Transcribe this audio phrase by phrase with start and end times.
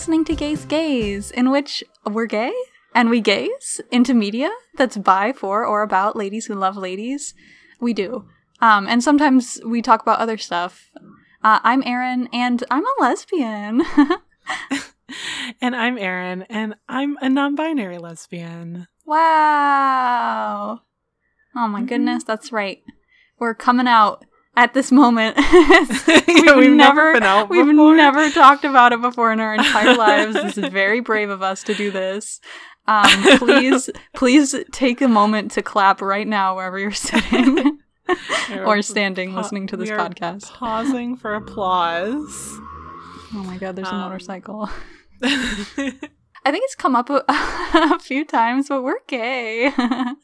[0.00, 2.54] Listening to Gaze Gaze, in which we're gay
[2.94, 7.34] and we gaze into media that's by, for, or about ladies who love ladies.
[7.80, 8.24] We do.
[8.62, 10.88] Um, and sometimes we talk about other stuff.
[11.44, 13.82] Uh, I'm Erin, and I'm a lesbian.
[15.60, 18.88] and I'm Erin, and I'm a non binary lesbian.
[19.04, 20.80] wow.
[21.54, 22.82] Oh my goodness, that's right.
[23.38, 24.24] We're coming out
[24.56, 25.36] at this moment.
[26.30, 27.94] Yeah, we've never out We've before.
[27.96, 30.34] never talked about it before in our entire lives.
[30.34, 32.40] This is very brave of us to do this.
[32.86, 33.04] Um,
[33.38, 37.78] please, please take a moment to clap right now wherever you're sitting
[38.64, 40.50] or standing pa- listening to this podcast.
[40.52, 42.58] Pausing for applause.
[43.34, 44.70] Oh my god, there's a Um, motorcycle.
[46.44, 49.70] I think it's come up a, a few times, but we're gay.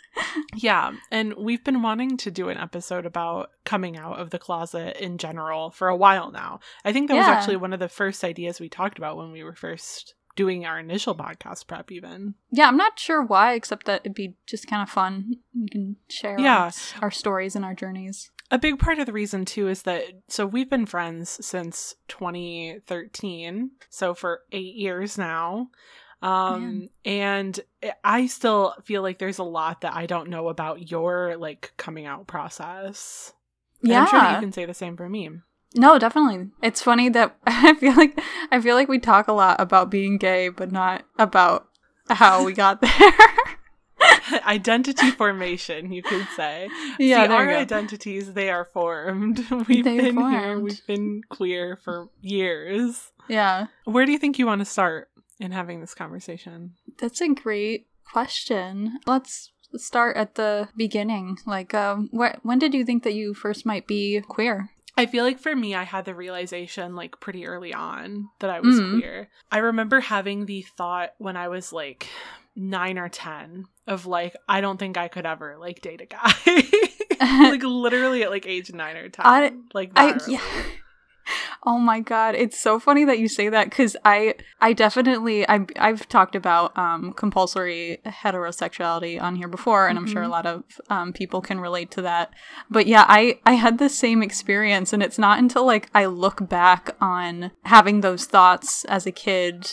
[0.56, 4.97] yeah, and we've been wanting to do an episode about coming out of the closet
[5.03, 6.61] in general for a while now.
[6.84, 9.42] I think that was actually one of the first ideas we talked about when we
[9.45, 12.34] were first doing our initial podcast prep, even.
[12.51, 15.36] yeah, I'm not sure why, except that it'd be just kind of fun.
[15.55, 16.64] You can share Yeah.
[16.97, 18.30] our, our stories and our journeys.
[18.51, 23.70] A big part of the reason too is that so we've been friends since 2013,
[23.89, 25.69] so for 8 years now.
[26.22, 27.61] Um and
[28.03, 32.06] I still feel like there's a lot that I don't know about your like coming
[32.06, 33.33] out process.
[33.83, 35.31] And Yeah, I'm sure that you can say the same for me.
[35.75, 36.48] no, definitely.
[36.62, 38.19] It's funny that I feel like
[38.50, 41.69] I feel like we talk a lot about being gay, but not about
[42.08, 42.91] how we got there.
[44.47, 46.69] Identity formation, you could say.
[46.98, 49.39] yeah, See, our identities they are formed.
[49.69, 53.11] We've They been here, we've been queer for years.
[53.28, 55.08] yeah, Where do you think you want to start
[55.39, 56.75] in having this conversation?
[56.98, 58.98] that's a great question.
[59.06, 61.39] Let's start at the beginning.
[61.47, 64.70] Like, um, wh- when did you think that you first might be queer?
[64.97, 68.61] I feel like for me, I had the realization like pretty early on that I
[68.61, 68.92] was Mm.
[68.98, 69.29] queer.
[69.52, 72.08] I remember having the thought when I was like
[72.55, 76.33] nine or 10 of like, I don't think I could ever like date a guy.
[77.51, 79.27] like literally at like age nine or 10.
[79.27, 80.41] I- like, I yeah.
[81.69, 85.67] Oh my god, it's so funny that you say that because I I definitely I
[85.77, 90.31] I've talked about um compulsory heterosexuality on here before, and I'm sure a Mhm.
[90.31, 92.31] lot of um people can relate to that.
[92.71, 96.49] But yeah, I I had the same experience, and it's not until like I look
[96.49, 99.69] back on having those thoughts as a kid.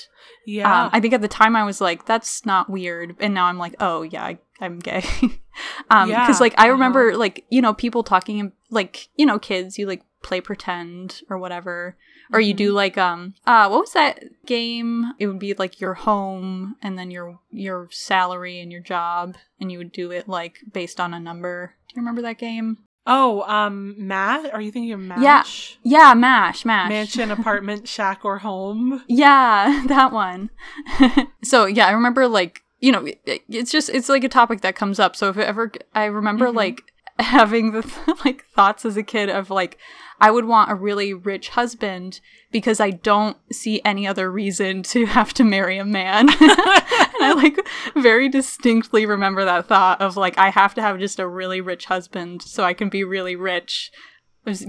[0.46, 0.86] Yeah.
[0.86, 3.58] Um, I think at the time I was like, that's not weird, and now I'm
[3.60, 5.04] like, oh yeah, I, I'm gay.
[5.92, 6.72] um, Yeah, because like I uh-huh.
[6.74, 11.38] remember like you know people talking like you know kids you like play pretend or
[11.38, 11.96] whatever
[12.32, 12.58] or you Mm-hmm.
[12.58, 16.98] do like um uh what was that game it would be like your home and
[16.98, 21.14] then your your salary and your job and you would do it like based on
[21.14, 24.54] a number do you remember that game oh, um, Matt?
[24.54, 25.40] Are you thinking of Yeah.
[25.44, 25.78] MASH?
[25.84, 29.04] yeah mash mash Mansion, apartment, shack, or home?
[29.08, 30.50] Yeah, that one.
[31.44, 34.78] so yeah, I remember like you know it, it's just it's like a topic that
[34.78, 35.18] comes up.
[35.18, 36.56] So if it ever I remember Mhm.
[36.56, 39.78] like having the like thoughts as a kid of like
[40.20, 45.06] I would want a really rich husband because I don't see any other reason to
[45.18, 46.30] have to marry a man.
[46.30, 47.60] and I like
[47.96, 51.86] very distinctly remember that thought of like I have to have just a really rich
[51.86, 53.92] husband so I can be really rich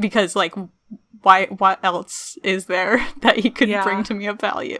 [0.00, 0.54] because like
[1.22, 3.82] why what else is there that he could Yeah.
[3.84, 4.76] bring to me of value?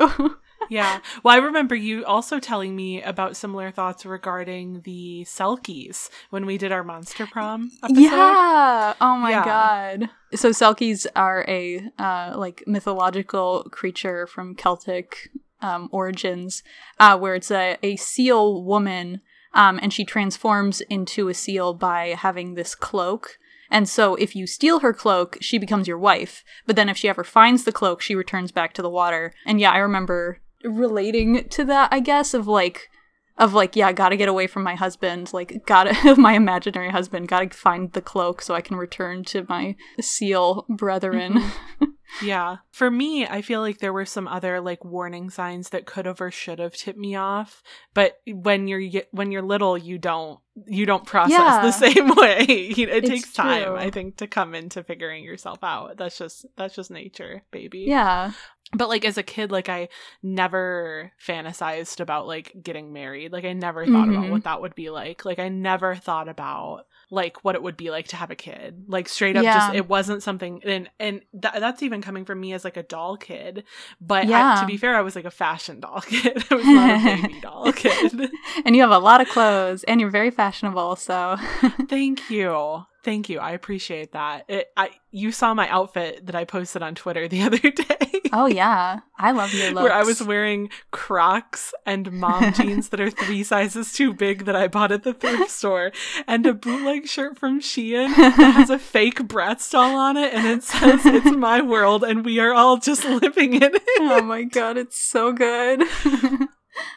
[0.69, 1.01] Yeah.
[1.23, 6.59] Well, I remember you also telling me about similar thoughts regarding the Selkies when we
[6.59, 8.01] did our Monster Prom episode.
[8.01, 8.95] yeah.
[9.01, 9.45] Oh my Yeah.
[9.45, 10.11] god.
[10.35, 15.31] So selkies are a uh, like mythological creature from Celtic
[15.61, 16.63] um, origins,
[17.01, 19.21] uh, where it's a, a seal woman,
[19.55, 23.39] um, and she transforms into a seal by having this cloak.
[23.71, 26.45] And so, if you steal her cloak, she becomes your wife.
[26.67, 29.33] But then, if she ever finds the cloak, she returns back to the water.
[29.47, 31.89] And yeah, I remember relating to that.
[31.93, 32.89] I guess of like
[33.37, 37.49] of like yeah gotta get away from my husband like gotta my imaginary husband gotta
[37.51, 41.85] find the cloak so i can return to my seal brethren mm-hmm.
[42.23, 42.57] Yeah.
[42.71, 46.21] For me, I feel like there were some other like warning signs that could have
[46.21, 47.63] or should have tipped me off,
[47.95, 51.63] but when you're when you're little, you don't you don't process Yeah.
[51.63, 52.45] the same way.
[52.47, 53.77] It It's takes time, true.
[53.77, 55.97] I think, to come into figuring yourself out.
[55.97, 57.81] That's just that's just nature, baby.
[57.89, 58.33] yeah
[58.73, 59.89] But like as a kid, like I
[60.23, 63.33] never fantasized about like getting married.
[63.33, 64.31] Like I never thought about Mhm.
[64.31, 65.25] what that would be like.
[65.25, 68.85] Like I never thought about like what it would be like to have a kid.
[68.89, 69.55] Like straight up Yeah.
[69.59, 72.83] just it wasn't something and and th- that's even coming from me as like a
[72.83, 73.65] doll kid.
[74.01, 76.43] But I- to be fair, I was like a fashion doll kid.
[76.51, 78.31] I was not a baby doll kid.
[78.65, 81.37] and you have a lot of clothes and you're very fashionable so
[81.89, 82.85] Thank you.
[83.05, 83.39] Thank you.
[83.39, 84.47] I appreciate that.
[84.49, 88.21] It, I you saw my outfit that I posted on Twitter the other day.
[88.33, 89.83] Oh yeah, I love your looks.
[89.85, 94.57] Where I was wearing Crocs and mom jeans that are three sizes too big that
[94.57, 95.93] I bought at the thrift store,
[96.27, 100.47] and a bootleg shirt from Shein that has a fake Bratz doll on it, and
[100.47, 103.83] it says "It's my world," and we are all just living in it.
[104.01, 105.83] oh my god, it's so good.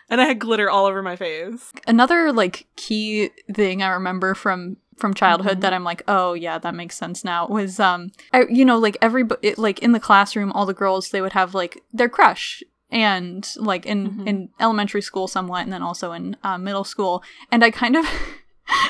[0.09, 1.71] and I had glitter all over my face.
[1.85, 5.61] Another like key thing I remember from from childhood Mhm.
[5.61, 7.47] that I'm like, oh yeah, that makes sense now.
[7.47, 11.09] Was um, I, you know, like every it, like in the classroom, all the girls
[11.09, 14.27] they would have like their crush, and like in Mhm.
[14.27, 18.05] in elementary school somewhat, and then also in uh, middle school, and I kind of.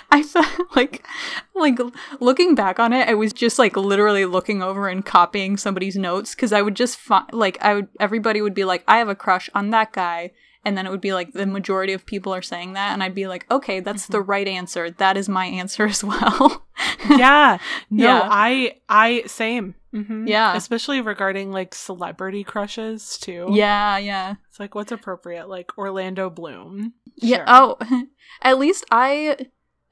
[0.09, 1.06] I felt like,
[1.54, 1.77] like
[2.19, 6.33] looking back on it, I was just like literally looking over and copying somebody's notes
[6.33, 9.13] because I would just find like I would everybody would be like, I have a
[9.13, 10.31] crush on that guy,
[10.67, 13.15] and then it would be like the majority of people are saying that, and I'd
[13.15, 14.91] be like, okay, that's the right answer.
[14.91, 16.67] That is my answer as well.
[17.09, 17.57] yeah
[17.89, 18.27] no Yeah.
[18.29, 20.55] i i same hmm Yeah.
[20.55, 24.35] especially regarding like celebrity crushes too yeah, yeah.
[24.49, 27.37] it's like what's appropriate like orlando bloom Yeah.
[27.37, 27.45] Sure.
[27.47, 28.03] Oh,
[28.43, 29.37] at least I.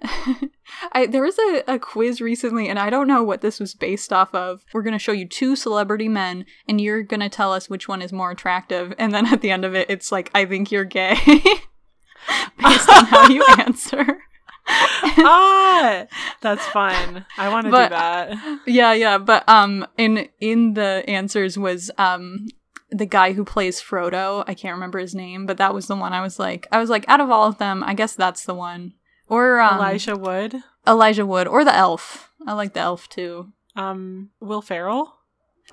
[0.92, 4.12] I there was a, a quiz recently, and I don't know what this was based
[4.12, 4.66] off of.
[4.74, 8.12] We're gonna show you two celebrity men, and you're gonna tell us which one is
[8.14, 8.94] more attractive.
[8.98, 13.06] And then at the end of it, it's like, I think you're gay, based on
[13.06, 14.20] how you answer.
[14.68, 16.08] ah
[16.42, 19.20] that's fun i want to do that yeah, yeah.
[19.20, 22.48] But um, in in the answers was um
[22.90, 24.44] the guy who plays Frodo.
[24.48, 26.90] I can't remember his name, but that was the one I was like, I was
[26.90, 28.94] like, out of all of them, I guess that's the one.
[29.28, 30.56] Or um, elijah wood
[30.88, 32.30] Elijah Wood or the elf.
[32.46, 33.52] I like the elf too.
[33.76, 35.16] um will ferrell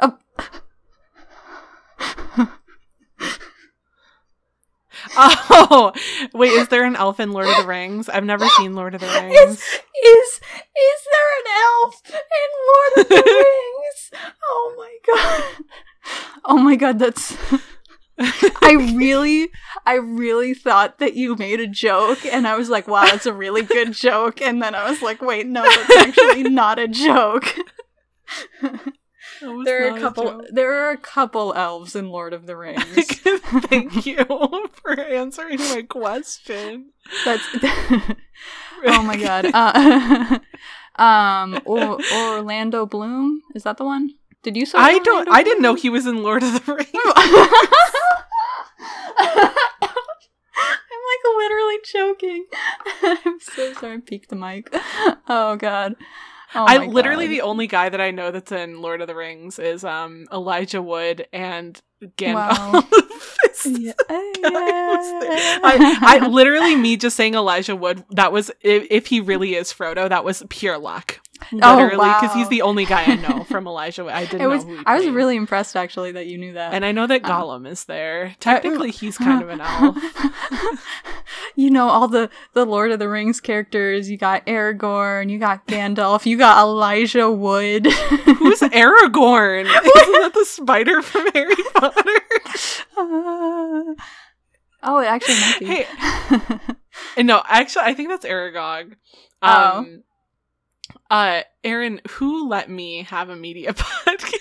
[0.00, 0.16] Oh.
[5.16, 5.92] oh
[6.32, 9.00] wait is there an elf in lord of the rings i've never seen lord of
[9.00, 9.34] the Rings.
[9.34, 13.14] Is is is there an elf in Lord of the
[13.44, 14.10] Rings?
[14.44, 15.64] Oh my god.
[16.44, 17.36] Oh my god, that's
[18.62, 19.50] I really
[19.86, 23.32] I really thought that you made a joke and I was like, wow, that's a
[23.32, 24.40] really good joke.
[24.40, 27.54] And then I was like, wait, no, that's actually not a joke.
[29.40, 30.46] There are a couple joke.
[30.52, 32.84] there are a couple elves in Lord of the Rings.
[33.66, 34.24] Thank you
[34.72, 36.90] for answering my question.
[37.24, 37.44] That's
[38.84, 39.46] Oh my god.
[39.52, 40.38] Uh,
[40.96, 44.10] um or, Orlando Bloom, is that the one?
[44.42, 45.28] Did you say I don't.
[45.28, 46.88] I didn't know he was in Lord of the Rings.
[50.94, 52.46] I'm like literally choking.
[53.24, 53.94] I'm so sorry.
[53.94, 54.68] I peeked the mic.
[55.28, 55.94] Oh god.
[56.54, 57.32] Oh I literally God.
[57.32, 60.82] the only guy that I know that's in Lord of the Rings is um Elijah
[60.82, 61.80] Wood and
[62.16, 62.72] Gandalf.
[62.72, 62.84] Wow.
[63.64, 63.92] Yeah.
[64.08, 68.04] I, I literally me just saying Elijah Wood.
[68.10, 70.08] That was if, if he really is Frodo.
[70.08, 71.20] That was pure luck.
[71.50, 72.34] Literally, because wow.
[72.34, 74.64] he's the only guy I know from Elijah I didn't was.
[74.64, 76.74] know who he I was really impressed actually that you knew that.
[76.74, 78.34] And I know that Um, Gollum is there.
[78.40, 79.96] Technically, he's kind of an elf.
[81.56, 84.10] you know all the the Lord of the Rings characters.
[84.10, 85.30] You got Aragorn.
[85.30, 86.26] You got Gandalf.
[86.26, 87.86] You got Elijah Wood.
[87.86, 89.64] Who's Aragorn?
[89.64, 92.20] Isn't that the spider from Harry Potter?
[92.96, 93.94] Uh,
[94.82, 95.66] oh, it actually might be.
[95.66, 98.94] Hey, no, actually, I think that's Aragog.
[99.42, 99.86] Oh.
[101.12, 104.38] Uh, Erin, who let me have a media podcast?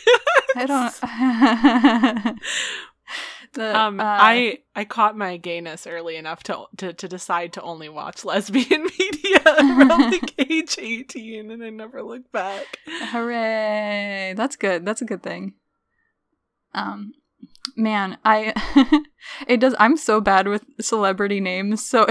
[0.56, 2.40] I don't.
[3.54, 7.62] the, Um, uh, I I caught my gayness early enough to to to decide to
[7.62, 12.80] only watch lesbian media around like age eighteen, and I never looked back.
[12.88, 14.34] hooray!
[14.38, 14.86] That's good.
[14.86, 15.56] That's a good thing.
[16.74, 17.12] Um,
[17.76, 18.54] man, I
[19.46, 19.76] it does.
[19.78, 22.08] I'm so bad with celebrity names, so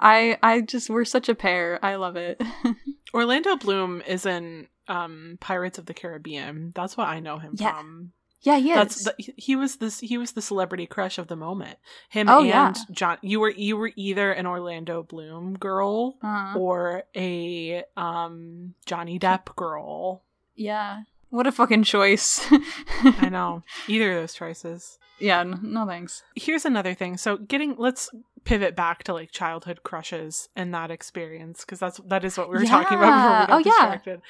[0.00, 1.78] I I just we're such a pair.
[1.82, 2.40] I love it.
[3.14, 6.72] Orlando Bloom is in um Pirates of the Caribbean.
[6.74, 7.72] That's what I know him Yeah.
[7.76, 8.12] from.
[8.42, 9.04] yeah, he That's is.
[9.04, 11.78] the, he was this he was the celebrity crush of the moment.
[12.10, 12.72] Him Oh, and yeah.
[12.90, 13.18] John.
[13.22, 19.54] You were you were either an Orlando Bloom girl Uh, or a um Johnny Depp
[19.56, 20.22] girl.
[20.54, 21.02] yeah.
[21.30, 22.46] What a fucking choice.
[23.02, 24.98] I know either of those choices.
[25.18, 25.40] yeah.
[25.40, 26.22] n- No thanks.
[26.36, 27.16] Here's another thing.
[27.16, 28.08] So getting let's
[28.44, 32.56] pivot back to like childhood crushes and that experience because that's that is what we
[32.58, 33.70] were talking about before we got Oh, yeah.
[33.70, 34.20] distracted.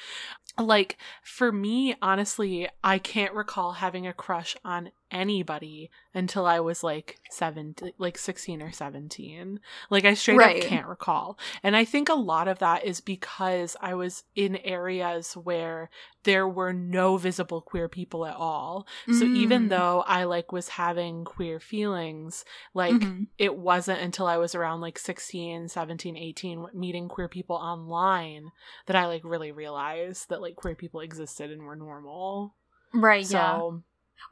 [0.57, 6.81] Like for me, honestly, I can't recall having a crush on anybody until I was
[6.83, 9.59] like seven, like sixteen or seventeen.
[9.89, 10.63] Like I straight Right.
[10.63, 14.55] up can't recall, and I think a lot of that is because I was in
[14.57, 15.89] areas where
[16.23, 18.87] there were no visible queer people at all.
[19.11, 19.69] So even Mm.
[19.69, 23.27] though I like was having queer feelings, like Mhm.
[23.37, 28.51] it wasn't until I was around like 16, 17, 18 meeting queer people online
[28.85, 32.55] that I like really realized that like queer people existed and were normal.
[32.93, 33.25] Right.
[33.25, 33.57] So yeah.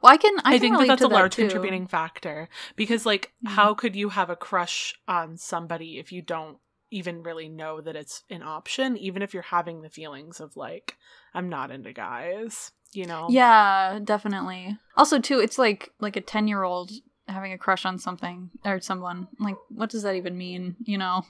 [0.00, 0.34] Well, I can.
[0.38, 1.42] I, I, can think that that's a large too.
[1.42, 3.50] contributing factor because like Mhm.
[3.50, 6.58] how could you have a crush on somebody if you don't
[6.90, 10.96] even really know that it's an option even if you're having the feelings of like
[11.34, 13.26] I'm not into guys, you know?
[13.28, 14.78] Yeah, definitely.
[14.96, 16.92] Also, too, it's like like a ten year old
[17.28, 19.28] having a crush on something or someone.
[19.38, 20.76] Like, what does that even mean?
[20.84, 21.22] You know,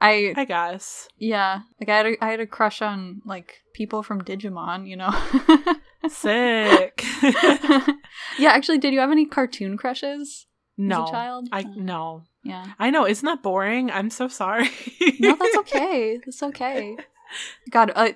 [0.00, 1.08] I I guess.
[1.18, 4.86] yeah, like I had a, I had a crush on like people from Digimon.
[4.88, 5.12] You know.
[6.08, 7.04] Sick.
[7.22, 10.46] yeah, actually, did you have any cartoon crushes
[10.78, 11.02] no.
[11.02, 11.48] as a child?
[11.52, 12.22] I Oh, no.
[12.42, 12.64] yeah.
[12.78, 13.90] I know, isn't that boring?
[13.90, 14.70] I'm so sorry.
[15.18, 16.18] No, that's okay.
[16.24, 16.96] That's okay.
[17.70, 18.14] God, a,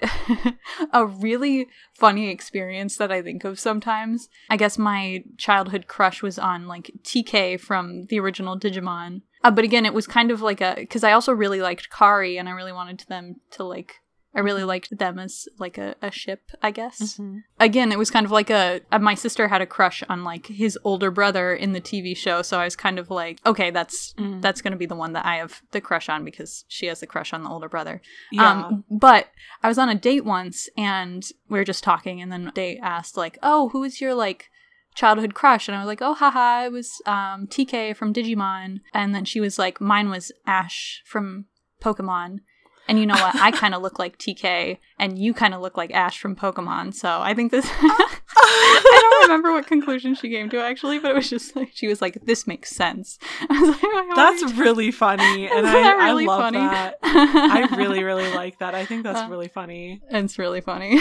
[0.93, 4.29] a really funny experience that I think of sometimes.
[4.51, 9.23] I guess my childhood crush was on like TK from the original Digimon.
[9.43, 12.39] Uh, but again, it was kind of like a because I also really liked Kari,
[12.39, 13.97] and I really wanted them to like.
[14.35, 17.43] I really liked them as like a, a ship, I guess Mhm.
[17.61, 20.47] again it was kind of like a, uh my sister had a crush on like
[20.49, 24.13] his older brother in the tv show so i was kind of like okay that's
[24.19, 24.43] Mm.
[24.43, 27.07] that's gonna be the one that i have the crush on because she has the
[27.07, 28.01] crush on the older brother
[28.33, 28.51] Yeah.
[28.51, 29.29] um but
[29.63, 33.17] i was on a date once and we were just talking and then they asked
[33.17, 34.51] like oh who is your like
[34.95, 39.15] childhood crush and i was like oh haha it was um tk from digimon and
[39.15, 41.47] then she was like mine was ash from
[41.83, 42.39] pokemon
[42.89, 43.35] and you know what?
[43.37, 46.95] I kind of look like TK, and you kind of look like Ash from Pokemon.
[46.95, 47.67] So I think this.
[48.37, 51.87] I don't remember what conclusion she came to actually, but it was just like she
[51.87, 53.19] was like, "This makes sense."
[53.51, 56.59] Like, oh That's what are you really funny, and I, that I love funny?
[56.59, 56.99] that.
[57.03, 58.75] I really, really like that.
[58.75, 60.01] I think that's Uh, really funny.
[60.11, 60.99] It's really funny.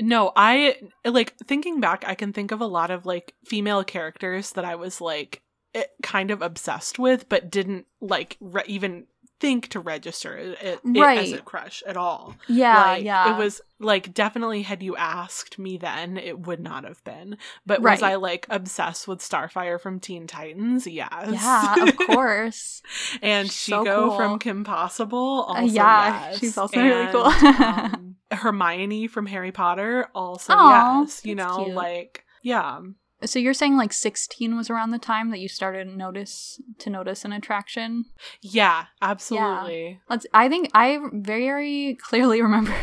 [0.00, 2.04] no, I like thinking back.
[2.06, 5.42] I can think of a lot of like female characters that I was like
[5.74, 9.06] eh, kind of obsessed with, but didn't like re- even
[9.38, 12.34] think to register it, it, it as a crush at all.
[12.48, 13.34] yeah, like, yeah.
[13.34, 17.36] It was like definitely had you asked me then, it would not have been.
[17.66, 17.92] But Right.
[17.92, 20.86] was I like obsessed with Starfire from Teen Titans?
[20.86, 21.10] Yes.
[21.42, 22.80] Yeah, of course.
[23.20, 24.16] and She's so Shego cool.
[24.16, 25.44] from Kim Possible.
[25.48, 26.38] Also, yeah, yes.
[26.38, 27.24] she's also really cool.
[27.26, 30.08] Um, Hermione from Harry Potter.
[30.14, 31.20] Also, Aw, yes.
[31.24, 31.76] You know, cute.
[31.76, 32.80] like yeah,
[33.24, 37.24] so you're saying like 16 was around the time that you started notice to notice
[37.24, 38.04] an attraction?
[38.42, 40.00] yeah, absolutely.
[40.08, 40.26] Let's.
[40.34, 42.74] I think I very clearly remember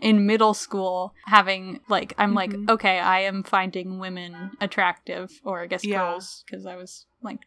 [0.00, 2.68] in middle school having like I'm like Mhm.
[2.70, 5.98] okay I am finding women attractive or I guess Yeah.
[5.98, 7.40] girls because I was like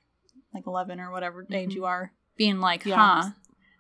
[0.54, 1.76] like 11 or whatever age Mhm.
[1.76, 2.96] you are being like Yeah.
[2.96, 3.30] huh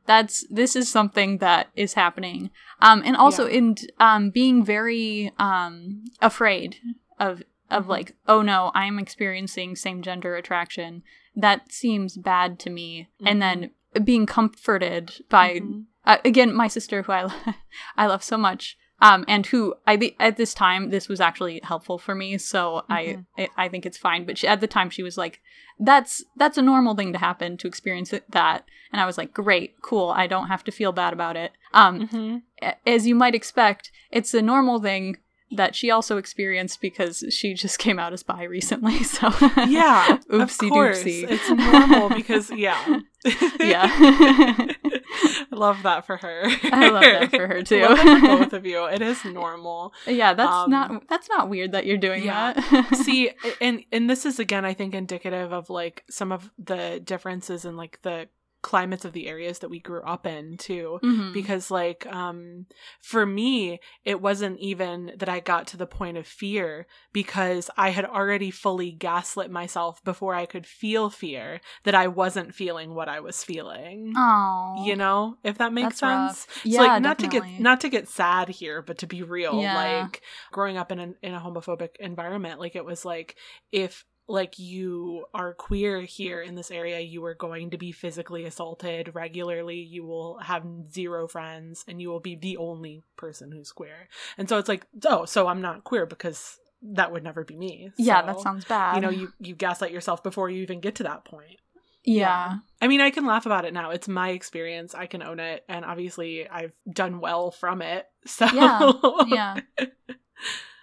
[0.05, 2.49] that's this is something that is happening
[2.81, 3.57] um and also Yeah.
[3.57, 6.77] in um being very um afraid
[7.19, 7.41] of
[7.71, 7.89] of Mhm.
[7.89, 11.03] like oh no i'm experiencing same gender attraction
[11.35, 13.71] that seems bad to me and then
[14.03, 15.85] being comforted by Mhm.
[16.05, 17.53] uh, again my sister who i lo-
[17.97, 21.59] i love so much um and who i thi- at this time this was actually
[21.63, 23.25] helpful for me so Mhm.
[23.37, 25.41] I, I i think it's fine but she, at the time she was like
[25.79, 29.33] that's that's a normal thing to happen to experience it, that and i was like
[29.33, 32.41] great cool i don't have to feel bad about it um Mhm.
[32.61, 35.17] a- as you might expect it's a normal thing
[35.53, 39.27] that she also experienced because she just came out as bi recently so
[39.67, 41.03] Yeah, oopsie of course.
[41.03, 42.99] doopsie It's normal because yeah,
[43.59, 46.43] yeah I love that for her.
[46.71, 47.81] I love that for her, too.
[47.81, 48.85] Love that for both of you.
[48.85, 49.93] It is normal.
[50.07, 52.53] Yeah, that's Um, not that's not weird that you're doing yeah.
[52.53, 52.95] that.
[52.95, 57.65] See, and and this is again, I think, indicative of like some of the differences
[57.65, 58.27] in like the
[58.61, 60.99] climates of the areas that we grew up in too.
[61.03, 61.33] Mhm.
[61.33, 62.65] Because like um
[63.01, 67.89] for me, it wasn't even that I got to the point of fear because I
[67.89, 73.09] had already fully gaslit myself before I could feel fear that I wasn't feeling what
[73.09, 74.13] I was feeling.
[74.15, 76.35] oh, You know, if that makes rough.
[76.35, 76.47] sense.
[76.63, 79.59] Yeah, so like not to get not to get sad here, but to be real,
[79.61, 79.75] Yeah.
[79.75, 83.35] like growing up in an in a homophobic environment, like it was like
[83.71, 88.45] if like you are queer here in this area, you are going to be physically
[88.45, 89.79] assaulted regularly.
[89.79, 94.07] You will have zero friends, and you will be the only person who's queer.
[94.37, 97.91] And so it's like, oh, so I'm not queer because that would never be me.
[97.97, 98.95] yeah, that sounds bad.
[98.95, 101.57] You know, you you gaslight yourself before you even get to that point.
[102.03, 102.57] yeah.
[102.81, 103.91] I mean, I can laugh about it now.
[103.91, 104.95] It's my experience.
[104.95, 105.63] I can own it.
[105.69, 108.07] And obviously, I've done well from it.
[108.25, 108.91] So, Yeah,
[109.27, 109.59] yeah.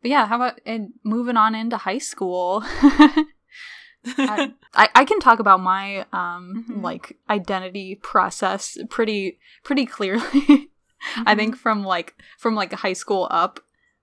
[0.01, 2.63] But yeah, how about and moving on into high school?
[4.75, 6.83] I, I, can talk about my um Mhm.
[6.83, 10.71] like identity process pretty pretty clearly.
[11.27, 13.61] I think from like from like high school up.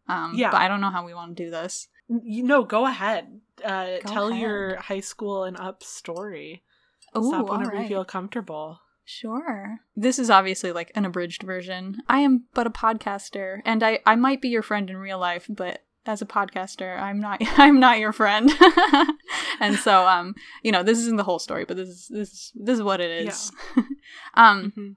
[0.07, 0.51] Um Yeah.
[0.51, 1.87] but I don't know how we want to do this.
[2.07, 3.39] you know, go ahead.
[3.63, 4.41] uh, Go tell ahead.
[4.41, 6.63] your high school and up story.
[7.17, 7.83] Ooh, Stop whenever alright.
[7.83, 8.81] you feel comfortable.
[9.07, 9.79] Sure.
[9.95, 12.01] This is obviously like an abridged version.
[12.09, 15.45] I am but a podcaster, and I I might be your friend in real life,
[15.47, 18.51] but as a podcaster, I'm not I'm not your friend.
[19.59, 22.51] and so um, you know, this isn't the whole story, but this is this is
[22.55, 23.51] this is what it is.
[24.35, 24.95] um Mhm.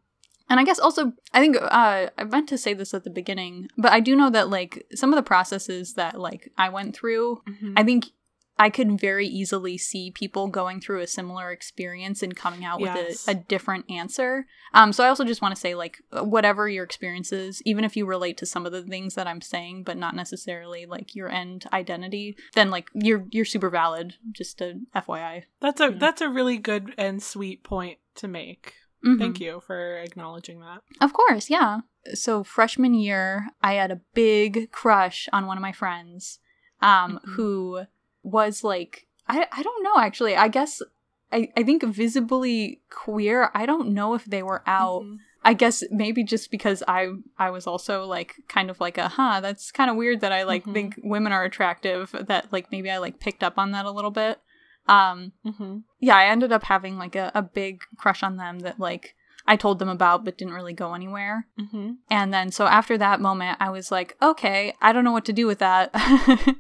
[0.51, 3.69] and I guess also, I think uh, I meant to say this at the beginning,
[3.77, 7.43] but I do know that like some of the processes that like I went through,
[7.49, 7.75] Mhm.
[7.77, 8.07] I think
[8.59, 13.27] I could very easily see people going through a similar experience and coming out Yes.
[13.27, 14.47] with a, a different answer.
[14.75, 17.97] Um, so I also just want to say like whatever your experience is, even if
[17.97, 21.29] you relate to some of the things that I'm saying, but not necessarily like your
[21.29, 24.15] end identity, then like you're you're super valid.
[24.33, 25.45] Just a FYI.
[25.61, 25.99] That's a Yeah.
[25.99, 28.75] that's a really good and sweet point to make.
[29.07, 29.19] Mhm.
[29.21, 30.83] Thank you for acknowledging that.
[31.01, 31.81] Of course, yeah.
[32.15, 36.41] So freshman year, I had a big crush on one of my friends,
[36.81, 37.29] um, Mhm.
[37.35, 37.81] who
[38.23, 40.37] was like I I don't know actually.
[40.37, 40.83] I guess
[41.31, 43.51] I, I think visibly queer.
[43.55, 45.03] I don't know if they were out.
[45.03, 45.19] Mhm.
[45.45, 47.09] I guess maybe just because I
[47.39, 50.43] I was also like kind of like a huh, that's kind of weird that I
[50.45, 50.73] like Mhm.
[50.75, 54.11] think women are attractive that like maybe I like picked up on that a little
[54.11, 54.41] bit.
[54.89, 55.83] Um Mhm.
[56.01, 59.15] yeah, I ended up having like a, a big crush on them that like
[59.47, 61.47] I told them about but didn't really go anywhere.
[61.59, 61.99] Mhm.
[62.11, 65.33] And then so after that moment, I was like, okay, I don't know what to
[65.33, 65.95] do with that.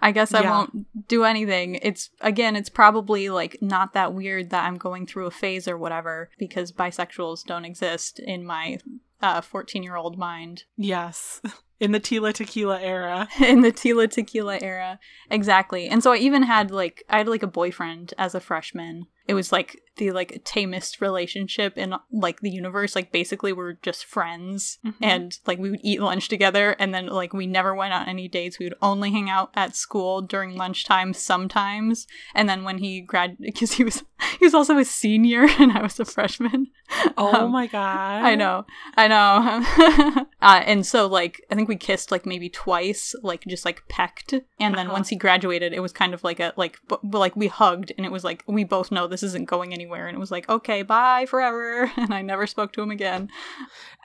[0.00, 0.50] I guess I Yeah.
[0.50, 1.76] won't do anything.
[1.82, 5.76] It's again, it's probably like not that weird that I'm going through a phase or
[5.78, 8.78] whatever because bisexuals don't exist in my
[9.20, 11.40] uh 14 year old mind Yes.
[11.80, 13.26] In the Tila Tequila era.
[13.44, 15.00] in the Tila Tequila era.
[15.32, 15.88] Exactly.
[15.88, 19.06] And so I even had like I had like a boyfriend as a freshman.
[19.26, 22.94] It was like the like tamest relationship in like the universe.
[22.96, 24.94] Like basically we're just friends Mhm.
[25.02, 28.28] and like we would eat lunch together and then like we never went on any
[28.28, 28.58] dates.
[28.58, 32.06] We would only hang out at school during lunchtime sometimes.
[32.34, 34.02] And then when he grad because he was
[34.38, 36.68] he was also a senior and I was a freshman.
[37.16, 38.22] Oh Um, my god.
[38.22, 40.24] I know, I know.
[40.42, 44.32] uh, and so, like, I think we kissed like maybe twice, like just like pecked.
[44.60, 44.92] And then Uh-huh.
[44.92, 48.04] once he graduated, it was kind of like a like, b- like we hugged, and
[48.04, 49.81] it was like we both know this isn't going anywhere.
[49.90, 51.90] And it was like, okay, bye forever.
[51.96, 53.28] And I never spoke to him again.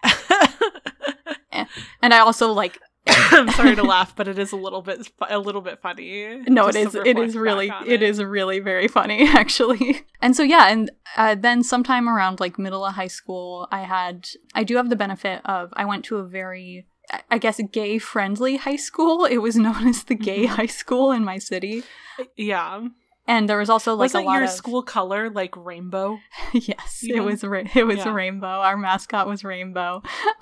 [2.01, 5.39] And I also like, I'm sorry to laugh, but it is a little bit a
[5.39, 6.37] little bit funny.
[6.47, 8.87] no, it is it is to it reflect is back really, it is really very
[8.87, 10.05] funny actually.
[10.21, 14.27] And so yeah, and uh, then sometime around like middle of high school, I had,
[14.53, 16.85] I do have the benefit of I went to a very
[17.31, 19.25] I- guess gay friendly high school.
[19.25, 20.49] It was known as the gay Mhm.
[20.49, 21.83] high school in my city.
[22.35, 22.87] Yeah.
[23.29, 26.17] And there was also like Wasn't a lot your of school color like rainbow?
[26.53, 27.17] yes, Yeah.
[27.17, 28.13] it was ra- it was Yeah.
[28.13, 28.47] rainbow.
[28.47, 30.01] Our mascot was rainbow.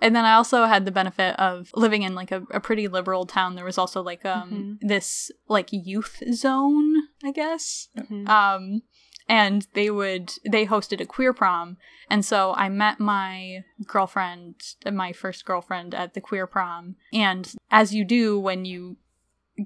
[0.00, 3.26] and then I also had the benefit of living in like a, a pretty liberal
[3.26, 3.54] town.
[3.54, 4.86] There was also like um Mm-hmm.
[4.88, 7.88] this like youth zone, I guess.
[7.98, 8.28] Mhm.
[8.28, 8.82] Um
[9.28, 11.76] and they would they hosted a queer prom
[12.10, 14.56] and so i met my girlfriend
[14.92, 18.96] my first girlfriend at the queer prom and as you do when you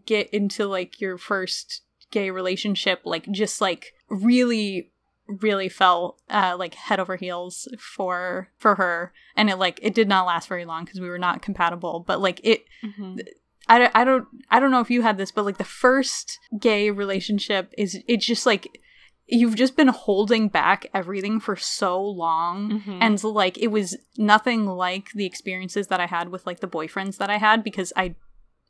[0.04, 4.92] get into like your first gay relationship like just like really
[5.28, 10.08] really fell uh like head over heels for for her and it like it did
[10.08, 13.20] not last very long because we were not compatible but like it Mhm.
[13.68, 16.38] I, don't- I don't I don't know if you had this, but like the first
[16.60, 18.80] gay relationship is it's just like
[19.26, 22.80] you've just been holding back everything for so long.
[22.82, 22.98] Mhm.
[23.00, 27.16] And like it was nothing like the experiences that I had with like the boyfriends
[27.16, 28.14] that I had because I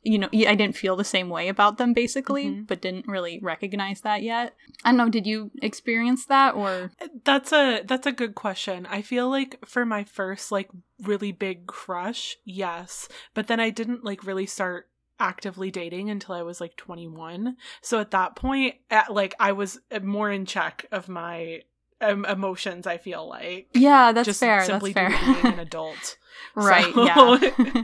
[0.07, 2.67] you know, I didn't feel the same way about them basically, Mhm.
[2.67, 4.55] but didn't really recognize that yet.
[4.83, 6.91] I don't know, did you experience that or
[7.25, 8.85] That's a that's a good question.
[8.87, 10.69] I feel like for my first like
[11.03, 14.87] really big crush, yes, but then I didn't like really start
[15.19, 17.57] actively dating until I was like 21.
[17.81, 21.61] So at that point, at, like I was uh, more in check of my
[21.99, 22.85] um, emotions.
[22.85, 24.63] I feel like Yeah, that's just fair.
[24.63, 25.33] simply that's fair.
[25.41, 26.17] being an adult.
[26.55, 27.83] right, So- yeah.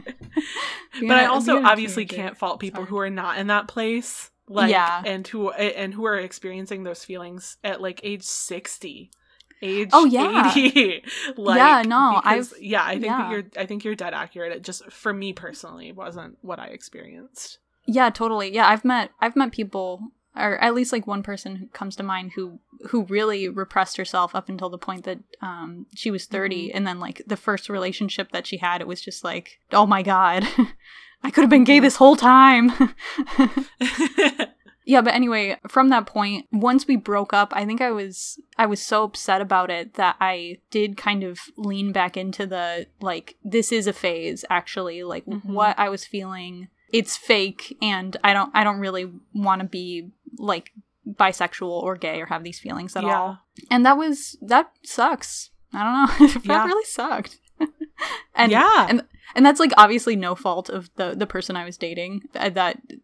[1.00, 2.88] but I also obviously can't fault people Sorry.
[2.90, 4.30] who are not in that place.
[4.48, 5.02] Like, Yeah.
[5.06, 9.10] and who and who are experiencing those feelings at like age sixty,
[9.62, 10.52] age Oh, yeah.
[10.54, 11.02] eighty.
[11.38, 13.30] like, Yeah, no, I've- yeah, I think yeah.
[13.30, 14.52] you're I think you're dead accurate.
[14.52, 17.58] It just for me personally wasn't what I experienced.
[17.86, 18.52] Yeah, totally.
[18.54, 20.00] Yeah, I've met I've met people
[20.36, 24.34] or at least like one person who comes to mind who who really repressed herself
[24.34, 28.30] up until the point that um she was 30 and then like the first relationship
[28.32, 30.46] that she had it was just like, "Oh my god.
[31.22, 32.70] I could have been gay this whole time."
[34.84, 38.66] yeah, but anyway, from that point, once we broke up, I think I was I
[38.66, 43.36] was so upset about it that I did kind of lean back into the like
[43.42, 45.46] this is a phase actually, like Mhm.
[45.46, 50.10] what I was feeling it's fake and I don't I don't really want to be
[50.38, 50.72] like
[51.08, 53.18] bisexual or gay or have these feelings at Yeah.
[53.18, 53.38] all.
[53.70, 55.50] And that was that sucks.
[55.72, 56.26] I don't know.
[56.40, 56.64] that Yeah.
[56.66, 57.38] really sucked.
[58.34, 58.86] and yeah.
[58.88, 59.02] and
[59.34, 62.22] and that's like obviously no fault of the the person I was dating.
[62.32, 62.54] That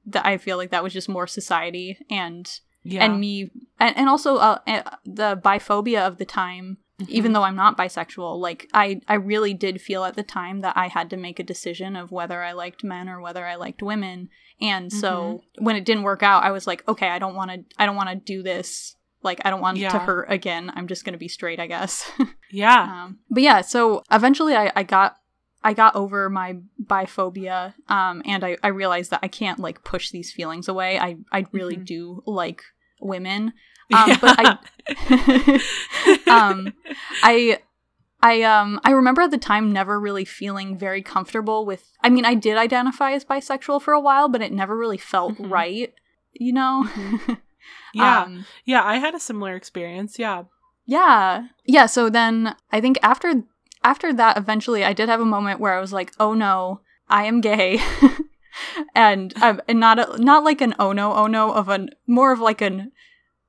[0.07, 2.51] that I feel like that was just more society and
[2.83, 3.05] yeah.
[3.05, 7.35] and me and, and also uh, uh, the biphobia of the time even Mhm.
[7.35, 10.89] though i'm not bisexual like i i really did feel at the time that i
[10.89, 14.29] had to make a decision of whether i liked men or whether i liked women
[14.61, 17.65] and so when it didn't work out i was like okay i don't want to
[17.79, 18.97] i don't want to do this.
[19.23, 20.73] Like i don't want to hurt again.
[20.75, 22.11] I'm just gonna be straight i guess.
[22.51, 23.05] Yeah.
[23.05, 25.17] um, but yeah so eventually I, I got
[25.63, 30.11] i got over my biphobia um, and I, I realized that i can't like push
[30.11, 30.99] these feelings away.
[30.99, 31.85] I i really Mhm.
[31.85, 32.63] do like
[33.01, 33.53] women.
[33.93, 35.61] Um, but I-
[36.29, 36.73] um
[37.25, 37.59] i
[38.23, 42.25] i um i remember at the time never really feeling very comfortable with i mean
[42.25, 45.51] i did identify as bisexual for a while but it never really felt Mhm.
[45.51, 45.95] right
[46.33, 46.87] you know
[47.95, 48.23] yeah.
[48.23, 48.83] um, yeah.
[48.85, 50.19] I had a similar experience.
[50.19, 50.45] Yeah.
[50.87, 53.43] yeah yeah so then i think after
[53.83, 57.25] after that eventually i did have a moment where i was like oh no i
[57.25, 57.81] am gay
[58.95, 62.33] and um, and not a, not like an oh no oh no of an more
[62.33, 62.93] of like an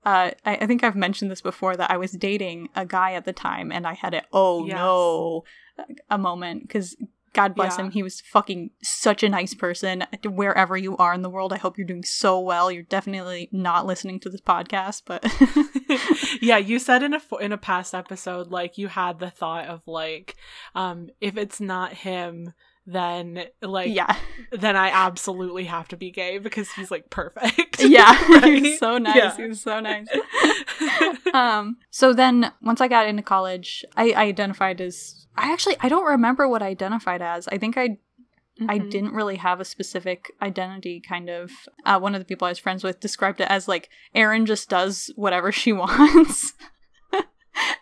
[0.05, 3.25] uh, I, I think I've mentioned this before that I was dating a guy at
[3.25, 4.75] the time and I had a oh Yes.
[4.75, 5.43] no
[6.09, 6.95] a moment because
[7.33, 7.85] God bless Yeah.
[7.85, 11.57] him he was fucking such a nice person wherever you are in the world I
[11.57, 15.23] hope you're doing so well you're definitely not listening to this podcast but
[16.41, 19.81] yeah, you said in a in a past episode like you had the thought of
[19.87, 20.35] like
[20.75, 22.53] um if it's not him
[22.87, 24.15] then like yeah
[24.51, 27.79] then I absolutely have to be gay because he's like perfect.
[27.83, 28.61] yeah Right?
[28.63, 29.35] was so nice Yeah.
[29.37, 30.07] he was so nice
[31.33, 35.89] um so then once i got into college i, I identified as i actually i
[35.89, 37.97] don't remember what i identified as i think i
[38.67, 38.89] i Mhm.
[38.91, 41.51] didn't really have a specific identity kind of
[41.85, 44.69] uh, one of the people i was friends with described it as like erin just
[44.69, 46.53] does whatever she wants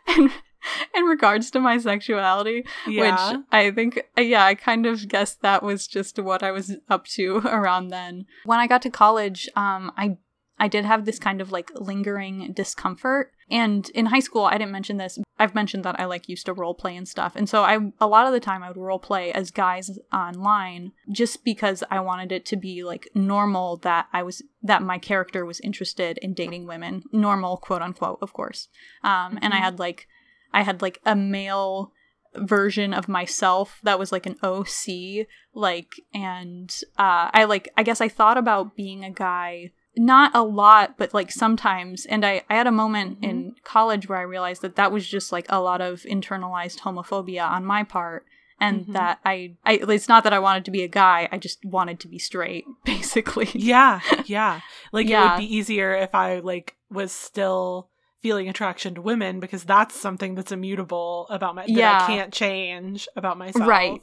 [0.07, 0.31] and
[0.95, 3.32] in regards to my sexuality yeah.
[3.32, 7.06] which I think, yeah, I kind of guessed that was just what I was up
[7.08, 8.26] to around then.
[8.45, 10.17] When I got to college, um, I
[10.62, 13.32] I did have this kind of like lingering discomfort.
[13.50, 15.17] And in high school, I didn't mention this.
[15.39, 17.34] I've mentioned that I like used to role play and stuff.
[17.38, 20.91] And so I a lot of the time I would role play as guys online
[21.12, 25.45] just because I wanted it to be like normal that I was that my character
[25.45, 27.04] was interested in dating women.
[27.13, 28.67] Normal, quote unquote, of course.
[29.02, 29.63] Um, and I Mhm.
[29.63, 30.08] had like
[30.53, 31.91] I had like a male
[32.35, 38.01] version of myself that was like an OC like and uh I like I guess
[38.01, 42.53] I thought about being a guy not a lot but like sometimes and I I
[42.55, 45.81] had a moment in college where I realized that that was just like a lot
[45.81, 48.25] of internalized homophobia on my part
[48.59, 48.93] and Mhm.
[48.93, 51.99] that I I it's not that I wanted to be a guy I just wanted
[52.01, 54.62] to be straight basically Yeah, yeah.
[54.91, 57.89] Like it would be easier if I like was still
[58.21, 61.99] feeling attraction to women because that's something that's immutable about my that Yeah.
[62.03, 63.67] I can't change about myself.
[63.67, 64.01] Right.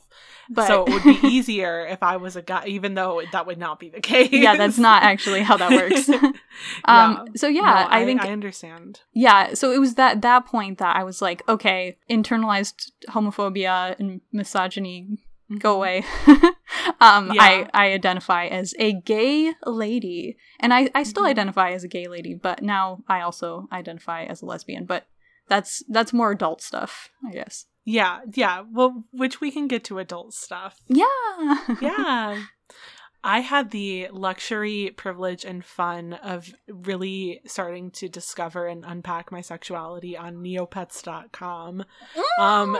[0.49, 3.59] but so it would be easier if I was a guy, even though that would
[3.59, 4.31] not be the case.
[4.33, 6.09] yeah that's not actually how that works
[6.87, 9.01] um so yeah No, I think I understand.
[9.13, 14.21] yeah so it was that that point that i was like okay internalized homophobia and
[14.33, 15.19] misogyny
[15.59, 15.77] go Mhm.
[15.77, 16.05] away
[17.01, 17.43] um Yeah.
[17.43, 21.31] i i identify as a gay lady and i i still Mhm.
[21.31, 25.07] identify as a gay lady but now i also identify as a lesbian but
[25.49, 28.65] that's that's more adult stuff i guess Yeah, yeah.
[28.73, 30.75] Well, which we can get to adult stuff.
[30.89, 32.43] yeah yeah.
[33.29, 39.41] I had the luxury, privilege, and fun of really starting to discover and unpack my
[39.41, 41.85] sexuality on neopets.com.
[42.39, 42.79] Um,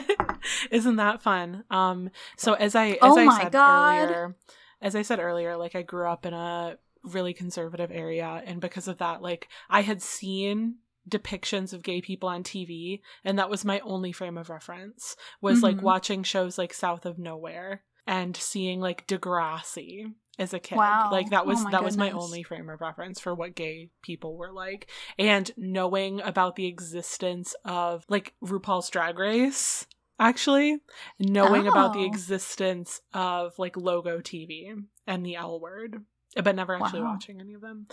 [0.70, 1.64] isn't that fun?
[1.70, 3.94] Um, so as I as Oh I said God.
[3.94, 4.36] earlier,
[4.82, 8.86] as I said earlier, like I grew up in a really conservative area, and because
[8.86, 10.76] of that, like I had seen
[11.08, 15.16] depictions of gay people on TV, and that was my only frame of reference.
[15.40, 15.82] Was like Mhm.
[15.82, 20.76] watching shows like South of Nowhere and seeing like Degrassi as a kid.
[20.78, 21.08] Wow.
[21.12, 23.90] Like that Oh was my that was my only frame of reference for what gay
[24.02, 24.88] people were like.
[25.18, 29.86] And knowing about the existence of like RuPaul's Drag Race,
[30.18, 30.78] actually,
[31.18, 32.06] knowing about the Oh.
[32.06, 34.72] existence of like Logo TV
[35.06, 36.04] and the L word.
[36.42, 37.12] But never actually Wow.
[37.12, 37.88] watching any of them.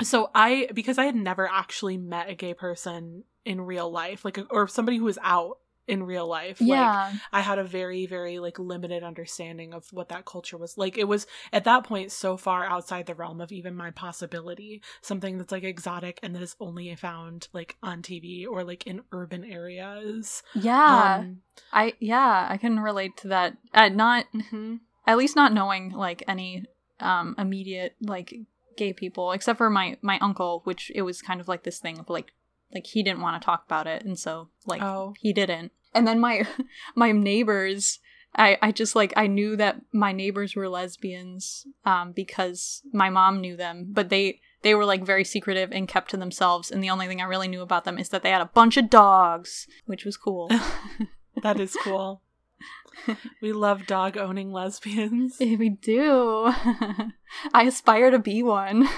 [0.00, 4.38] So I, because I had never actually met a gay person in real life, like,
[4.50, 6.60] or somebody who was out in real life.
[6.60, 10.76] Like, yeah I had a very, very like limited understanding of what that culture was
[10.78, 10.98] like.
[10.98, 15.38] It was at that point so far outside the realm of even my possibility, something
[15.38, 19.44] that's like exotic and that is only found like on TV or like in urban
[19.44, 20.42] areas.
[20.54, 24.80] yeah Um, i yeah i can relate to that uh, not mhm.
[25.06, 26.64] at least not knowing like any
[27.00, 28.34] um immediate like
[28.76, 31.98] gay people except for my my uncle which it was kind of like this thing
[31.98, 32.32] of like
[32.74, 35.14] like he didn't want to talk about it and so like Oh.
[35.20, 36.46] he didn't and then my
[36.94, 37.98] my neighbors
[38.36, 43.40] I, I just like I knew that my neighbors were lesbians um, because my mom
[43.40, 46.70] knew them, but they they were like very secretive and kept to themselves.
[46.70, 48.76] And the only thing I really knew about them is that they had a bunch
[48.76, 50.48] of dogs, which was cool.
[51.42, 52.22] That is cool.
[53.42, 55.36] we love dog owning lesbians.
[55.40, 56.52] we do.
[57.52, 58.88] I aspire to be one.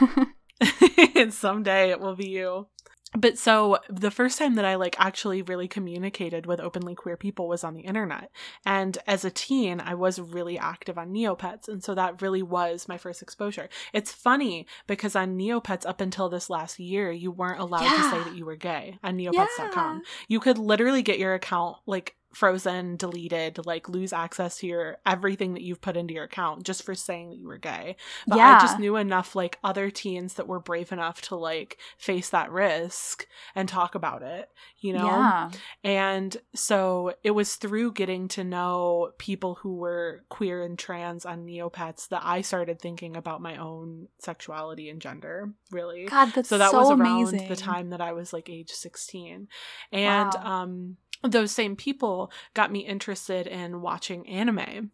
[1.15, 2.67] and someday it will be you.
[3.15, 7.47] But so the first time that I like actually really communicated with openly queer people
[7.47, 8.31] was on the internet.
[8.65, 11.69] And as a teen, I was really active on Neopets.
[11.69, 13.69] And so that really was my first exposure.
[13.93, 18.31] It's funny because on Neopets up until this last year, you weren't allowed to say
[18.31, 20.03] that you were gay on neopets.com.
[20.29, 25.55] You could literally get your account like frozen, deleted, like lose access to your everything
[25.55, 27.97] that you've put into your account just for saying that you were gay.
[28.27, 32.31] But I just knew enough like other teens that were brave enough to like face
[32.31, 34.49] that risk and talk about it,
[34.81, 35.07] you know?
[35.07, 35.51] Yeah.
[35.85, 41.47] And so it was through getting to know people who were queer and trans on
[41.47, 46.59] Neopets that I started thinking about my own sexuality and gender, really God, that's so
[46.59, 47.49] that so was around amazing.
[47.49, 49.49] the time that I was like age 16
[49.93, 50.63] and Wow.
[50.63, 54.91] um those same people got me interested in watching anime.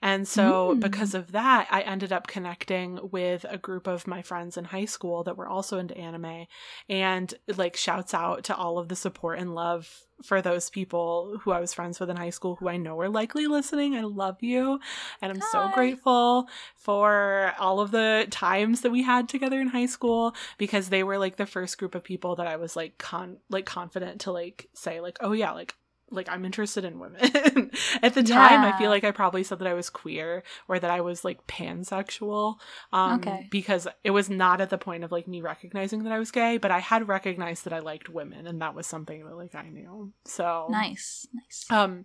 [0.00, 0.80] And so Mm.
[0.80, 4.84] because of that, I ended up connecting with a group of my friends in high
[4.84, 6.46] school that were also into anime
[6.88, 11.52] and like shouts out to all of the support and love for those people who
[11.52, 13.94] I was friends with in high school who I know are likely listening.
[13.94, 14.80] I love you
[15.20, 19.86] and I'm so grateful for all of the times that we had together in high
[19.86, 23.38] school because they were like the first group of people that I was like con
[23.50, 25.74] like confident to like say like oh yeah like
[26.12, 27.20] like I'm interested in women.
[28.02, 30.90] At the time I feel like I probably said that I was queer or that
[30.90, 32.56] I was like pansexual
[32.92, 33.48] um Okay.
[33.50, 36.58] because it was not at the point of like me recognizing that I was gay,
[36.58, 39.68] but I had recognized that I liked women and that was something that like I
[39.68, 40.12] knew.
[40.24, 41.66] So nice, nice.
[41.70, 42.04] um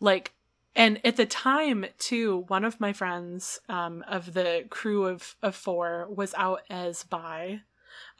[0.00, 0.32] like
[0.76, 5.54] and at the time too one of my friends um of the crew of of
[5.56, 7.60] four was out as bi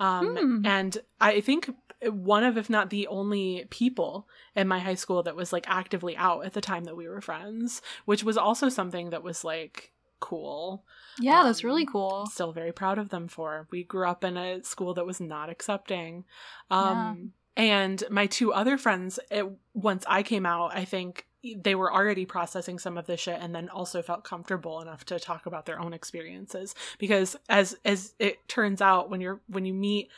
[0.01, 0.67] um Hmm.
[0.67, 1.71] and i think
[2.09, 6.17] one of if not the only people in my high school that was like actively
[6.17, 9.93] out at the time that we were friends which was also something that was like
[10.21, 10.85] cool
[11.21, 12.27] yeah, that's um, really cool.
[12.27, 13.67] still very proud of them for.
[13.71, 16.25] We grew up in a school that was not accepting.
[16.71, 21.93] Um and my two other friends it, once I came out, I think they were
[21.93, 25.65] already processing some of this shit and then also felt comfortable enough to talk about
[25.65, 30.11] their own experiences because as as it turns out when you're when you meet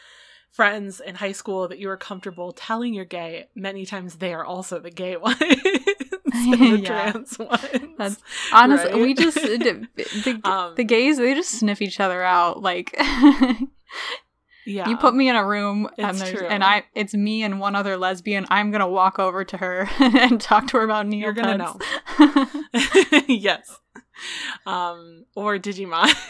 [0.53, 4.45] friends in high school that you are comfortable telling you're gay many times they are
[4.45, 6.87] also the gay ones the Yeah.
[7.13, 7.61] trans ones
[7.99, 8.19] That's-
[8.53, 9.01] Honestly, Right?
[9.03, 12.63] we just the, the, Um, the gays they just sniff each other out.
[12.63, 12.95] Like
[14.65, 16.47] yeah you put me in a room and It's there's true.
[16.47, 18.47] and I it's me and one other lesbian.
[18.51, 21.21] I'm gonna walk over to her and talk to her about Neopets.
[21.21, 23.25] You're gonna know.
[23.29, 23.79] yes.
[24.67, 26.09] Um, or Digimon.